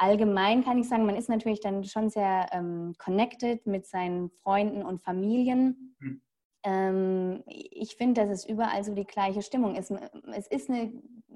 allgemein 0.02 0.64
kann 0.64 0.80
ich 0.80 0.90
sagen, 0.90 1.06
man 1.06 1.16
ist 1.16 1.30
natürlich 1.30 1.60
dann 1.60 1.84
schon 1.84 2.10
sehr 2.10 2.48
ähm, 2.52 2.96
connected 2.98 3.68
mit 3.68 3.86
seinen 3.86 4.30
Freunden 4.30 4.82
und 4.84 5.02
Familien. 5.02 5.96
Mhm. 6.00 6.22
Ähm, 6.64 7.44
ich 7.46 7.96
finde, 7.96 8.22
dass 8.22 8.32
es 8.32 8.46
überall 8.46 8.84
so 8.84 8.96
die 8.96 9.06
gleiche 9.06 9.44
Stimmung 9.44 9.76
ist. 9.76 9.92
Es 10.36 10.48
ist 10.48 10.70
eine 10.70 10.92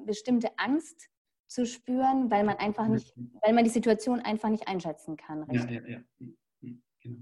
bestimmte 0.06 0.50
Angst 0.58 1.10
zu 1.48 1.66
spüren, 1.66 2.32
weil 2.32 2.44
man 2.44 2.58
einfach 2.58 2.88
nicht, 2.88 3.14
weil 3.44 3.54
man 3.54 3.64
die 3.64 3.70
Situation 3.70 4.20
einfach 4.20 4.50
nicht 4.50 4.68
einschätzen 4.68 5.16
kann. 5.16 5.44
Richtig? 5.44 5.70
Ja, 5.70 5.82
ja, 5.82 5.88
ja. 5.88 6.04
Mhm, 6.18 6.38
mhm, 6.62 6.84
genau. 7.02 7.20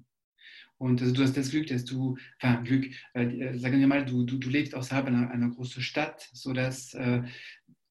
Und 0.78 1.02
also 1.02 1.14
du 1.14 1.24
hast 1.24 1.38
das 1.38 1.52
Glück, 1.52 1.68
dass 1.68 1.86
du, 1.86 2.18
enfin 2.40 2.64
Glück, 2.64 2.86
äh, 3.14 3.24
äh, 3.24 3.58
sagen 3.58 3.80
wir 3.80 3.88
mal, 3.88 4.06
du, 4.06 4.24
du, 4.24 4.38
du 4.38 4.50
lebst 4.50 4.76
außerhalb 4.76 5.08
einer, 5.08 5.30
einer 5.30 5.50
großen 5.50 5.82
Stadt, 5.82 6.30
sodass 6.34 6.94
äh, 6.94 7.24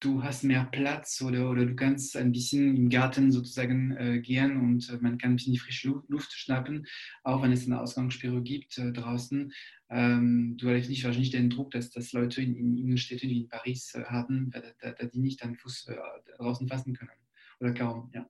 du 0.03 0.23
hast 0.23 0.43
mehr 0.43 0.65
Platz 0.65 1.21
oder, 1.21 1.49
oder 1.49 1.65
du 1.65 1.75
kannst 1.75 2.17
ein 2.17 2.31
bisschen 2.31 2.75
im 2.75 2.89
Garten 2.89 3.31
sozusagen 3.31 3.95
äh, 3.95 4.19
gehen 4.19 4.57
und 4.57 4.89
äh, 4.89 4.97
man 5.01 5.17
kann 5.17 5.31
ein 5.31 5.35
bisschen 5.37 5.53
die 5.53 5.59
frische 5.59 6.01
Luft 6.07 6.33
schnappen, 6.33 6.85
auch 7.23 7.41
wenn 7.41 7.51
es 7.51 7.65
eine 7.65 7.79
Ausgangssperre 7.79 8.41
gibt 8.41 8.77
äh, 8.77 8.91
draußen. 8.91 9.53
Ähm, 9.89 10.57
du 10.57 10.69
hast 10.69 10.89
nicht 10.89 11.03
wahrscheinlich 11.03 11.31
den 11.31 11.49
Druck, 11.49 11.71
dass 11.71 11.89
das 11.91 12.11
Leute 12.11 12.41
in, 12.41 12.55
in 12.55 12.77
Innenstädten 12.77 13.29
wie 13.29 13.41
in 13.41 13.47
Paris 13.47 13.93
äh, 13.95 14.03
haben, 14.05 14.49
da, 14.51 14.61
da, 14.81 14.91
da, 14.91 15.05
die 15.05 15.19
nicht 15.19 15.41
einen 15.43 15.55
Fuß 15.55 15.87
äh, 15.87 15.95
draußen 16.37 16.67
fassen 16.67 16.93
können 16.93 17.11
oder 17.59 17.73
kaum, 17.73 18.09
ja. 18.13 18.27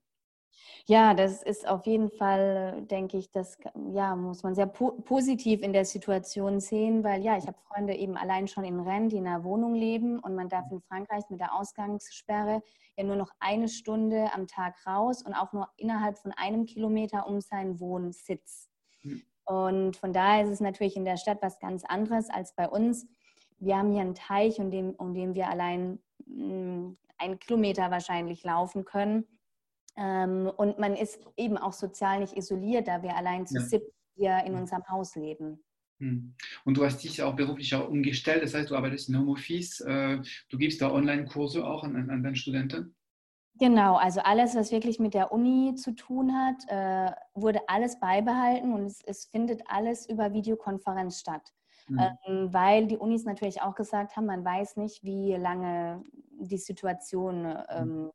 Ja, 0.86 1.14
das 1.14 1.44
ist 1.44 1.68
auf 1.68 1.86
jeden 1.86 2.10
Fall, 2.10 2.84
denke 2.90 3.18
ich, 3.18 3.32
das 3.32 3.58
ja, 3.94 4.16
muss 4.16 4.44
man 4.44 4.54
sehr 4.54 4.66
po 4.66 4.92
positiv 4.92 5.62
in 5.62 5.72
der 5.72 5.86
Situation 5.86 6.60
sehen, 6.60 7.04
weil 7.04 7.24
ja, 7.24 7.38
ich 7.38 7.48
habe 7.48 7.58
Freunde 7.68 7.96
eben 7.96 8.18
allein 8.18 8.48
schon 8.48 8.66
in 8.66 8.80
Rennes, 8.82 9.12
die 9.12 9.18
in 9.18 9.28
einer 9.28 9.44
Wohnung 9.44 9.76
leben 9.76 10.20
und 10.20 10.36
man 10.36 10.50
darf 10.50 10.70
in 10.72 10.82
Frankreich 10.82 11.24
mit 11.30 11.40
der 11.40 11.56
Ausgangssperre 11.56 12.62
ja 12.98 13.04
nur 13.04 13.16
noch 13.16 13.32
eine 13.40 13.70
Stunde 13.70 14.30
am 14.34 14.48
Tag 14.48 14.76
raus 14.86 15.24
und 15.24 15.34
auch 15.34 15.54
nur 15.54 15.70
innerhalb 15.78 16.18
von 16.18 16.32
einem 16.34 16.66
Kilometer 16.66 17.28
um 17.28 17.40
seinen 17.40 17.80
Wohnsitz. 17.80 18.70
Mhm. 19.04 19.24
Und 19.46 19.98
von 19.98 20.14
daher 20.14 20.44
ist 20.44 20.50
es 20.50 20.60
natürlich 20.62 20.96
in 20.96 21.06
der 21.06 21.18
Stadt 21.18 21.42
was 21.42 21.60
ganz 21.60 21.84
anderes 21.84 22.30
als 22.30 22.56
bei 22.56 22.68
uns. 22.68 23.08
Wir 23.60 23.78
haben 23.78 23.92
hier 23.92 24.02
einen 24.02 24.16
Teich, 24.16 24.60
um 24.60 24.72
den, 24.72 24.96
um 24.96 25.14
den 25.14 25.34
wir 25.34 25.50
allein 25.50 26.00
mh, 26.26 26.46
hm, 26.46 26.98
einen 27.18 27.40
Kilometer 27.40 27.92
wahrscheinlich 27.92 28.44
laufen 28.44 28.86
können. 28.86 29.26
Ähm, 29.96 30.52
und 30.58 30.80
man 30.80 30.96
ist 30.96 31.20
eben 31.38 31.58
auch 31.58 31.74
sozial 31.74 32.20
nicht 32.20 32.36
isoliert, 32.36 32.88
da 32.88 33.04
wir 33.04 33.16
allein 33.16 33.46
zu 33.46 33.56
ja. 33.56 33.62
sieb 33.62 33.84
hier 34.16 34.44
in 34.46 34.56
unserem 34.56 34.88
Haus 34.90 35.16
leben. 35.16 35.64
Hm. 36.00 36.36
Und 36.66 36.78
du 36.78 36.86
hast 36.86 37.04
dich 37.04 37.22
auch 37.22 37.36
beruflich 37.36 37.74
auch 37.76 37.88
umgestellt, 37.90 38.44
das 38.44 38.54
heißt, 38.54 38.70
du 38.70 38.76
arbeitest 38.76 39.10
in 39.10 39.18
Homeoffice, 39.18 39.82
äh, 39.82 40.20
du 40.50 40.58
gibst 40.58 40.82
da 40.82 40.92
Online-Kurse 40.92 41.66
auch 41.66 41.84
an, 41.84 42.10
an 42.10 42.24
deine 42.24 42.36
Studenten? 42.36 42.96
Genau, 43.60 43.98
also 43.98 44.20
alles, 44.22 44.56
was 44.56 44.72
wirklich 44.72 45.00
mit 45.00 45.14
der 45.14 45.32
Uni 45.32 45.76
zu 45.76 45.94
tun 45.94 46.34
hat, 46.34 46.64
äh, 46.70 47.12
wurde 47.36 47.60
alles 47.68 48.00
beibehalten 48.00 48.74
und 48.74 48.86
es, 48.86 49.02
es, 49.06 49.26
findet 49.26 49.62
alles 49.68 50.10
über 50.10 50.34
Videokonferenz 50.34 51.20
statt. 51.20 51.54
Mhm. 51.88 52.00
Ähm, 52.00 52.54
weil 52.54 52.88
die 52.88 52.98
Unis 52.98 53.26
natürlich 53.26 53.62
auch 53.62 53.76
gesagt 53.76 54.16
haben, 54.16 54.26
man 54.26 54.44
weiß 54.44 54.78
nicht, 54.78 55.04
wie 55.04 55.36
lange 55.36 56.04
die 56.40 56.58
Situation 56.58 57.46
hm. 57.46 57.64
ähm, 57.70 58.12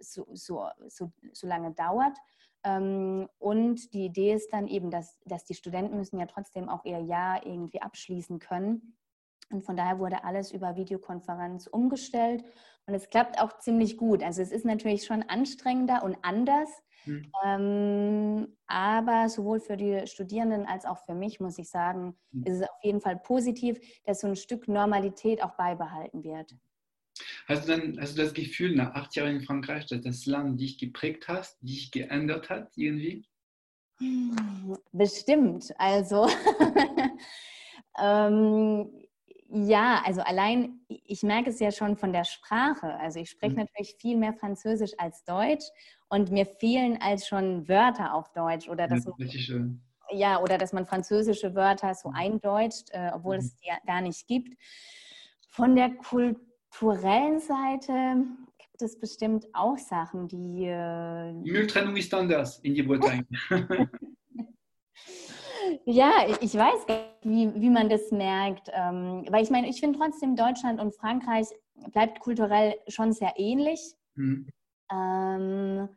so, 0.00 0.26
so, 0.32 0.66
so, 0.88 1.12
so 1.32 1.46
lange 1.46 1.72
dauert. 1.72 2.16
Ähm, 2.64 3.28
und 3.38 3.92
die 3.94 4.04
Idee 4.06 4.34
ist 4.34 4.52
dann 4.52 4.66
eben, 4.66 4.90
dass, 4.90 5.18
dass 5.24 5.44
die 5.44 5.54
Studenten 5.54 5.96
müssen 5.96 6.18
ja 6.18 6.26
trotzdem 6.26 6.68
auch 6.68 6.84
ihr 6.84 7.00
Jahr 7.00 7.46
irgendwie 7.46 7.80
abschließen 7.80 8.38
können. 8.38 8.96
Und 9.50 9.64
von 9.64 9.76
daher 9.76 9.98
wurde 9.98 10.24
alles 10.24 10.52
über 10.52 10.76
Videokonferenz 10.76 11.66
umgestellt. 11.66 12.44
Und 12.86 12.94
es 12.94 13.08
klappt 13.08 13.40
auch 13.40 13.58
ziemlich 13.58 13.96
gut. 13.96 14.22
Also 14.22 14.42
es 14.42 14.52
ist 14.52 14.64
natürlich 14.64 15.04
schon 15.04 15.22
anstrengender 15.22 16.02
und 16.04 16.16
anders. 16.22 16.68
Mhm. 17.04 17.32
Ähm, 17.44 18.56
aber 18.66 19.28
sowohl 19.28 19.60
für 19.60 19.76
die 19.76 20.06
Studierenden 20.06 20.66
als 20.66 20.84
auch 20.84 20.98
für 20.98 21.14
mich, 21.14 21.40
muss 21.40 21.58
ich 21.58 21.70
sagen, 21.70 22.16
mhm. 22.30 22.44
ist 22.44 22.60
es 22.60 22.62
auf 22.62 22.82
jeden 22.84 23.00
Fall 23.00 23.16
positiv, 23.16 23.80
dass 24.04 24.20
so 24.20 24.28
ein 24.28 24.36
Stück 24.36 24.68
Normalität 24.68 25.42
auch 25.42 25.56
beibehalten 25.56 26.22
wird. 26.22 26.54
Hast 27.50 27.66
du 27.66 27.76
dann 27.76 28.00
hast 28.00 28.16
du 28.16 28.22
das 28.22 28.32
Gefühl, 28.32 28.76
nach 28.76 28.94
acht 28.94 29.16
Jahren 29.16 29.34
in 29.34 29.40
Frankreich, 29.40 29.84
dass 29.86 30.02
das 30.02 30.24
Land 30.24 30.60
dich 30.60 30.78
geprägt 30.78 31.26
hat, 31.26 31.56
dich 31.60 31.90
geändert 31.90 32.48
hat 32.48 32.70
irgendwie? 32.76 33.26
Bestimmt. 34.92 35.74
Also, 35.76 36.28
ähm, 38.00 38.88
ja, 39.48 40.00
also 40.06 40.20
allein, 40.20 40.78
ich 40.86 41.24
merke 41.24 41.50
es 41.50 41.58
ja 41.58 41.72
schon 41.72 41.96
von 41.96 42.12
der 42.12 42.22
Sprache. 42.22 42.94
Also 43.00 43.18
ich 43.18 43.30
spreche 43.30 43.54
mhm. 43.54 43.62
natürlich 43.62 43.96
viel 43.98 44.16
mehr 44.16 44.32
Französisch 44.32 44.92
als 44.96 45.24
Deutsch 45.24 45.64
und 46.08 46.30
mir 46.30 46.46
fehlen 46.46 46.98
als 47.02 47.26
schon 47.26 47.68
Wörter 47.68 48.14
auf 48.14 48.30
Deutsch 48.32 48.68
oder 48.68 48.86
dass 48.86 49.06
ja, 49.06 49.12
man, 49.58 49.80
ja, 50.12 50.40
oder 50.40 50.56
dass 50.56 50.72
man 50.72 50.86
französische 50.86 51.56
Wörter 51.56 51.96
so 51.96 52.10
mhm. 52.10 52.14
eindeutscht, 52.14 52.90
äh, 52.92 53.10
obwohl 53.12 53.38
mhm. 53.38 53.42
es 53.42 53.56
die 53.56 53.66
ja 53.66 53.78
gar 53.84 54.02
nicht 54.02 54.28
gibt. 54.28 54.56
Von 55.48 55.74
der 55.74 55.90
Kultur 55.96 56.46
kulturellen 56.70 57.40
Seite 57.40 58.24
gibt 58.58 58.82
es 58.82 58.98
bestimmt 58.98 59.46
auch 59.52 59.78
Sachen, 59.78 60.28
die. 60.28 60.66
Äh, 60.66 61.32
Mülltrennung 61.32 61.96
ist 61.96 62.12
anders 62.14 62.58
in 62.60 62.74
die 62.74 62.82
Bretagne. 62.82 63.26
ja, 65.84 66.12
ich 66.40 66.54
weiß 66.54 66.86
gar 66.86 66.98
nicht, 67.24 67.54
wie, 67.54 67.60
wie 67.60 67.70
man 67.70 67.88
das 67.88 68.10
merkt. 68.10 68.68
Ähm, 68.72 69.26
weil 69.30 69.42
ich 69.42 69.50
meine, 69.50 69.68
ich 69.68 69.80
finde 69.80 69.98
trotzdem, 69.98 70.36
Deutschland 70.36 70.80
und 70.80 70.94
Frankreich 70.94 71.46
bleibt 71.92 72.20
kulturell 72.20 72.76
schon 72.88 73.12
sehr 73.12 73.34
ähnlich. 73.36 73.94
Hm. 74.16 74.48
Ähm, 74.92 75.88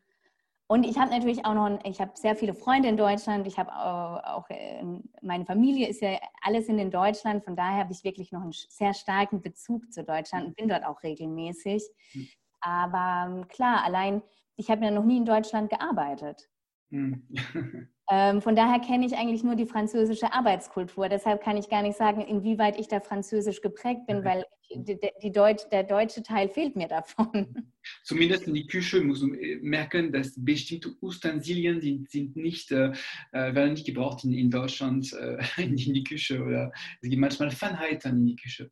und 0.67 0.85
ich 0.85 0.97
habe 0.97 1.11
natürlich 1.11 1.45
auch 1.45 1.53
noch, 1.53 1.79
ich 1.83 1.99
habe 1.99 2.11
sehr 2.15 2.35
viele 2.35 2.53
Freunde 2.53 2.87
in 2.89 2.97
Deutschland. 2.97 3.45
Ich 3.47 3.57
habe 3.57 3.71
auch, 3.75 4.49
äh, 4.49 4.83
meine 5.21 5.45
Familie 5.45 5.87
ist 5.87 6.01
ja 6.01 6.17
alles 6.41 6.67
in 6.67 6.89
Deutschland. 6.89 7.43
Von 7.43 7.55
daher 7.55 7.79
habe 7.79 7.91
ich 7.91 8.03
wirklich 8.03 8.31
noch 8.31 8.41
einen 8.41 8.53
sehr 8.53 8.93
starken 8.93 9.41
Bezug 9.41 9.91
zu 9.91 10.03
Deutschland 10.03 10.47
und 10.47 10.55
bin 10.55 10.69
dort 10.69 10.85
auch 10.85 11.03
regelmäßig. 11.03 11.83
Hm. 12.11 12.27
Aber 12.61 13.25
ähm, 13.27 13.47
klar, 13.49 13.83
allein, 13.83 14.21
ich 14.55 14.69
habe 14.71 14.85
ja 14.85 14.91
noch 14.91 15.03
nie 15.03 15.17
in 15.17 15.25
Deutschland 15.25 15.69
gearbeitet. 15.69 16.49
Hm. 16.89 17.27
Ähm, 18.15 18.43
von 18.43 18.55
daher 18.55 18.79
kenne 18.79 19.07
ich 19.07 19.15
eigentlich 19.17 19.43
nur 19.43 19.55
die 19.55 19.65
französische 19.65 20.31
Arbeitskultur. 20.33 21.09
Deshalb 21.09 21.43
kann 21.43 21.57
ich 21.57 21.67
gar 21.67 21.81
nicht 21.81 21.97
sagen, 21.97 22.21
inwieweit 22.21 22.79
ich 22.79 22.87
da 22.87 22.99
französisch 22.99 23.61
geprägt 23.61 24.05
bin, 24.05 24.23
weil 24.23 24.45
die, 24.69 24.99
die 25.23 25.31
Deutsch, 25.31 25.63
der 25.71 25.83
deutsche 25.83 26.21
Teil 26.21 26.47
fehlt 26.47 26.75
mir 26.75 26.87
davon. 26.87 27.71
Zumindest 28.03 28.47
in 28.47 28.53
die 28.53 28.67
Küche 28.67 29.01
muss 29.01 29.21
man 29.21 29.35
merken, 29.61 30.11
dass 30.11 30.33
bestimmte 30.37 30.95
Ustensilien 31.01 31.81
sind, 31.81 32.11
sind 32.11 32.35
nicht, 32.35 32.71
äh, 32.71 32.91
äh 33.31 33.55
werden 33.55 33.73
nicht 33.73 33.87
gebraucht 33.87 34.23
in, 34.25 34.33
in 34.33 34.51
Deutschland 34.51 35.11
äh, 35.13 35.39
in 35.57 35.75
die 35.75 36.03
Küche 36.03 36.39
oder 36.39 36.71
es 37.01 37.09
gibt 37.09 37.19
manchmal 37.19 37.49
Feinheiten 37.49 38.17
in 38.17 38.25
die 38.27 38.35
Küche. 38.35 38.69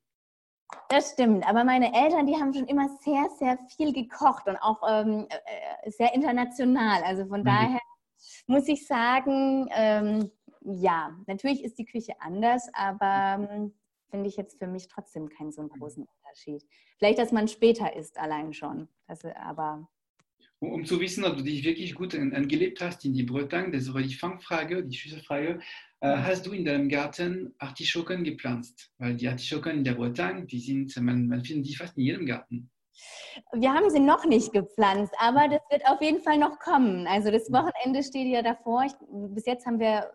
Das 0.88 1.14
stimmt, 1.14 1.48
aber 1.48 1.64
meine 1.64 1.88
Eltern, 1.96 2.28
die 2.28 2.36
haben 2.36 2.54
schon 2.54 2.68
immer 2.68 2.90
sehr, 3.04 3.28
sehr 3.40 3.58
viel 3.76 3.92
gekocht 3.92 4.48
und 4.48 4.58
auch 4.58 4.82
ähm, 4.88 5.26
äh, 5.30 5.90
sehr 5.90 6.14
international. 6.14 7.02
Also 7.04 7.26
von 7.26 7.42
mhm. 7.42 7.46
daher 7.46 7.80
muss 8.48 8.68
ich 8.68 8.88
sagen, 8.88 9.68
ähm, 9.72 10.32
ja, 10.62 11.18
natürlich 11.28 11.64
ist 11.64 11.78
die 11.80 11.86
Küche 11.86 12.14
anders, 12.20 12.70
aber 12.74 13.48
ähm, 13.50 13.74
finde 14.10 14.30
ich 14.30 14.38
jetzt 14.38 14.60
für 14.60 14.68
mich 14.68 14.88
trotzdem 14.88 15.30
keinen 15.30 15.52
so 15.52 15.62
einen 15.62 15.70
großen 15.70 16.06
Unterschied. 16.06 16.64
Vielleicht, 16.98 17.20
dass 17.20 17.32
man 17.32 17.48
später 17.48 17.96
isst, 17.96 18.20
allein 18.20 18.54
schon. 18.54 18.88
Das, 19.08 19.26
aber 19.26 19.90
um, 20.60 20.74
um, 20.74 20.86
zu 20.86 21.00
wissen, 21.00 21.24
ob 21.24 21.38
du 21.38 21.44
dich 21.44 21.64
wirklich 21.64 21.96
gut 21.96 22.14
angelebt 22.14 22.82
hast 22.82 23.04
in 23.06 23.14
die 23.14 23.24
Bretagne, 23.24 23.72
das 23.72 23.92
war 23.94 24.02
die 24.02 24.14
Fangfrage, 24.14 24.84
die 24.84 24.96
Schüsselfrage. 24.96 25.60
Äh, 26.02 26.16
mhm. 26.16 26.24
hast 26.24 26.46
du 26.46 26.52
in 26.52 26.66
deinem 26.66 26.88
Garten 26.90 27.56
Artischocken 27.58 28.24
gepflanzt? 28.24 28.92
Weil 29.00 29.16
die 29.16 29.28
Artischocken 29.28 29.78
in 29.78 29.84
der 29.84 29.96
Bretagne, 29.96 30.46
die 30.46 30.60
sind, 30.60 30.96
man, 30.98 31.28
man 31.28 31.44
findet 31.44 31.68
die 31.68 31.76
fast 31.76 31.98
in 31.98 32.04
jedem 32.04 32.26
Garten. 32.26 32.70
Wir 33.54 33.74
haben 33.74 33.90
sie 33.90 34.00
noch 34.00 34.26
nicht 34.26 34.54
gepflanzt, 34.54 35.14
aber 35.20 35.48
das 35.48 35.62
wird 35.70 35.88
auf 35.88 36.02
jeden 36.02 36.22
Fall 36.22 36.38
noch 36.38 36.60
kommen. 36.60 37.08
Also 37.08 37.32
das 37.32 37.50
mhm. 37.50 37.56
Wochenende 37.56 38.04
steht 38.04 38.28
ja 38.28 38.42
davor. 38.42 38.84
Ich, 38.86 38.94
bis 39.34 39.46
jetzt 39.46 39.66
haben 39.66 39.80
wir, 39.80 40.12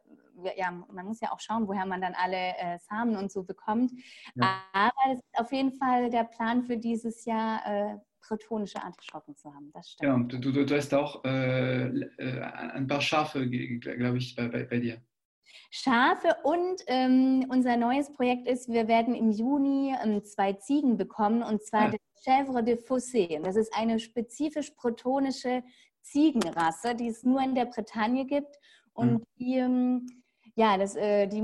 ja, 0.56 0.70
man 0.70 1.06
muss 1.06 1.20
ja 1.20 1.32
auch 1.32 1.40
schauen, 1.40 1.66
woher 1.66 1.86
man 1.86 2.00
dann 2.00 2.14
alle 2.14 2.36
äh, 2.36 2.78
Samen 2.78 3.16
und 3.16 3.32
so 3.32 3.42
bekommt. 3.42 3.92
Ja. 4.34 4.60
Aber 4.72 4.92
das 5.12 5.18
ist 5.18 5.38
auf 5.38 5.52
jeden 5.52 5.72
Fall 5.72 6.10
der 6.10 6.24
Plan 6.24 6.62
für 6.62 6.76
dieses 6.76 7.24
Jahr, 7.24 7.60
äh, 7.66 7.96
bretonische 8.26 8.82
Artischocken 8.82 9.36
zu 9.36 9.54
haben. 9.54 9.70
Das 9.72 9.90
stimmt. 9.92 10.32
Ja, 10.32 10.38
du, 10.38 10.52
du, 10.52 10.66
du 10.66 10.76
hast 10.76 10.92
auch 10.94 11.24
äh, 11.24 11.86
äh 11.86 12.40
ein 12.40 12.86
paar 12.86 13.00
Schafe, 13.00 13.48
glaube 13.48 14.18
ich, 14.18 14.34
bei, 14.34 14.48
bei 14.48 14.78
dir. 14.78 15.00
Schafe 15.70 16.36
und 16.44 16.82
ähm, 16.86 17.46
unser 17.48 17.76
neues 17.76 18.12
Projekt 18.12 18.46
ist, 18.46 18.68
wir 18.68 18.88
werden 18.88 19.14
im 19.14 19.30
Juni 19.30 19.94
ähm, 20.02 20.24
zwei 20.24 20.54
Ziegen 20.54 20.96
bekommen 20.96 21.42
und 21.42 21.62
zwar 21.62 21.92
ja. 21.92 21.94
Ah. 21.94 22.06
Chèvre 22.26 22.62
de 22.62 22.76
Fossé. 22.76 23.40
Das 23.42 23.56
ist 23.56 23.72
eine 23.74 24.00
spezifisch 24.00 24.74
bretonische 24.74 25.62
Ziegenrasse, 26.02 26.94
die 26.94 27.08
es 27.08 27.22
nur 27.22 27.40
in 27.40 27.54
der 27.54 27.66
Bretagne 27.66 28.26
gibt 28.26 28.58
und 28.94 29.12
mhm. 29.12 29.22
die, 29.38 29.54
ähm, 29.56 30.06
ja, 30.54 30.76
das, 30.78 30.96
äh, 30.96 31.26
die, 31.26 31.42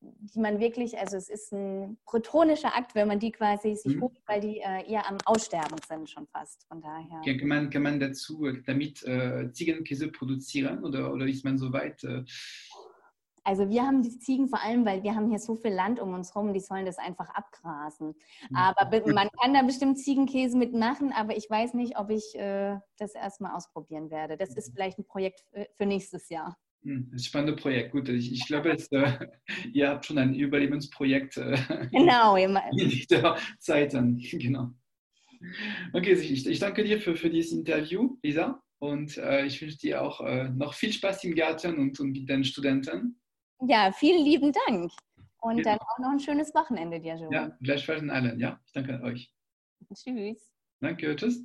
die 0.00 0.40
man 0.40 0.58
wirklich, 0.60 0.98
also 0.98 1.16
es 1.16 1.28
ist 1.28 1.52
ein 1.52 1.98
bretonischer 2.04 2.76
Akt, 2.76 2.94
wenn 2.94 3.08
man 3.08 3.18
die 3.18 3.32
quasi 3.32 3.74
sich 3.76 3.96
mhm. 3.96 4.02
holt, 4.02 4.20
weil 4.26 4.40
die 4.40 4.58
äh, 4.58 4.90
eher 4.90 5.08
am 5.08 5.18
Aussterben 5.24 5.78
sind 5.86 6.08
schon 6.08 6.26
fast. 6.28 6.64
Von 6.68 6.80
daher. 6.80 7.20
Ja, 7.24 7.36
kann, 7.36 7.48
man, 7.48 7.70
kann 7.70 7.82
man 7.82 8.00
dazu 8.00 8.46
äh, 8.46 8.62
damit 8.64 9.02
äh, 9.04 9.50
Ziegenkäse 9.52 10.08
produzieren 10.08 10.84
oder, 10.84 11.12
oder 11.12 11.26
ist 11.26 11.44
man 11.44 11.58
so 11.58 11.72
weit? 11.72 12.04
Also 13.46 13.70
wir 13.70 13.82
haben 13.82 14.02
die 14.02 14.18
Ziegen 14.18 14.48
vor 14.48 14.60
allem, 14.60 14.84
weil 14.84 15.04
wir 15.04 15.14
haben 15.14 15.28
hier 15.28 15.38
so 15.38 15.54
viel 15.54 15.70
Land 15.70 16.00
um 16.00 16.14
uns 16.14 16.34
herum, 16.34 16.52
die 16.52 16.60
sollen 16.60 16.84
das 16.84 16.98
einfach 16.98 17.28
abgrasen. 17.30 18.08
Mhm. 18.50 18.56
Aber 18.56 18.90
man 19.12 19.28
kann 19.40 19.54
da 19.54 19.62
bestimmt 19.62 19.98
Ziegenkäse 20.00 20.58
mitmachen, 20.58 21.12
aber 21.12 21.36
ich 21.36 21.48
weiß 21.48 21.74
nicht, 21.74 21.96
ob 21.96 22.10
ich 22.10 22.34
äh, 22.34 22.76
das 22.98 23.14
erstmal 23.14 23.54
ausprobieren 23.54 24.10
werde. 24.10 24.36
Das 24.36 24.56
ist 24.56 24.70
mhm. 24.70 24.72
vielleicht 24.74 24.98
ein 24.98 25.06
Projekt 25.06 25.44
für 25.76 25.86
nächstes 25.86 26.28
Jahr. 26.28 26.56
Hm, 26.82 27.08
das 27.12 27.24
spannendes 27.24 27.60
Projekt. 27.62 27.92
Gut, 27.92 28.08
ich, 28.08 28.32
ich 28.32 28.46
glaube, 28.46 28.70
es, 28.70 28.90
äh, 28.92 29.18
ihr 29.72 29.90
habt 29.90 30.06
schon 30.06 30.18
ein 30.18 30.34
Überlebensprojekt 30.34 31.36
äh, 31.36 31.56
genau, 31.92 32.36
in 32.36 32.58
dieser 32.76 33.36
Zeit. 33.58 33.94
Dann. 33.94 34.18
Genau. 34.18 34.72
Okay, 35.92 36.14
ich, 36.14 36.46
ich 36.46 36.58
danke 36.58 36.82
dir 36.82 37.00
für, 37.00 37.14
für 37.14 37.30
dieses 37.30 37.52
Interview, 37.52 38.18
Lisa. 38.22 38.60
Und 38.78 39.16
äh, 39.16 39.46
ich 39.46 39.60
wünsche 39.62 39.78
dir 39.78 40.02
auch 40.02 40.20
äh, 40.20 40.50
noch 40.50 40.74
viel 40.74 40.92
Spaß 40.92 41.24
im 41.24 41.34
Garten 41.34 41.78
und, 41.78 41.98
und 41.98 42.12
mit 42.12 42.28
den 42.28 42.44
Studenten. 42.44 43.18
Ja, 43.60 43.92
vielen 43.92 44.24
lieben 44.24 44.52
Dank. 44.66 44.92
Und 45.40 45.64
dann 45.64 45.78
auch 45.78 45.98
noch 45.98 46.10
ein 46.10 46.20
schönes 46.20 46.54
Wochenende 46.54 47.00
dir, 47.00 47.14
Jerome. 47.14 47.34
Ja, 47.34 47.56
gleichfalls 47.62 48.02
an 48.02 48.10
allen. 48.10 48.38
Ja, 48.40 48.60
ich 48.66 48.72
danke 48.72 49.00
euch. 49.02 49.32
Tschüss. 49.94 50.50
Danke, 50.80 51.14
tschüss. 51.16 51.44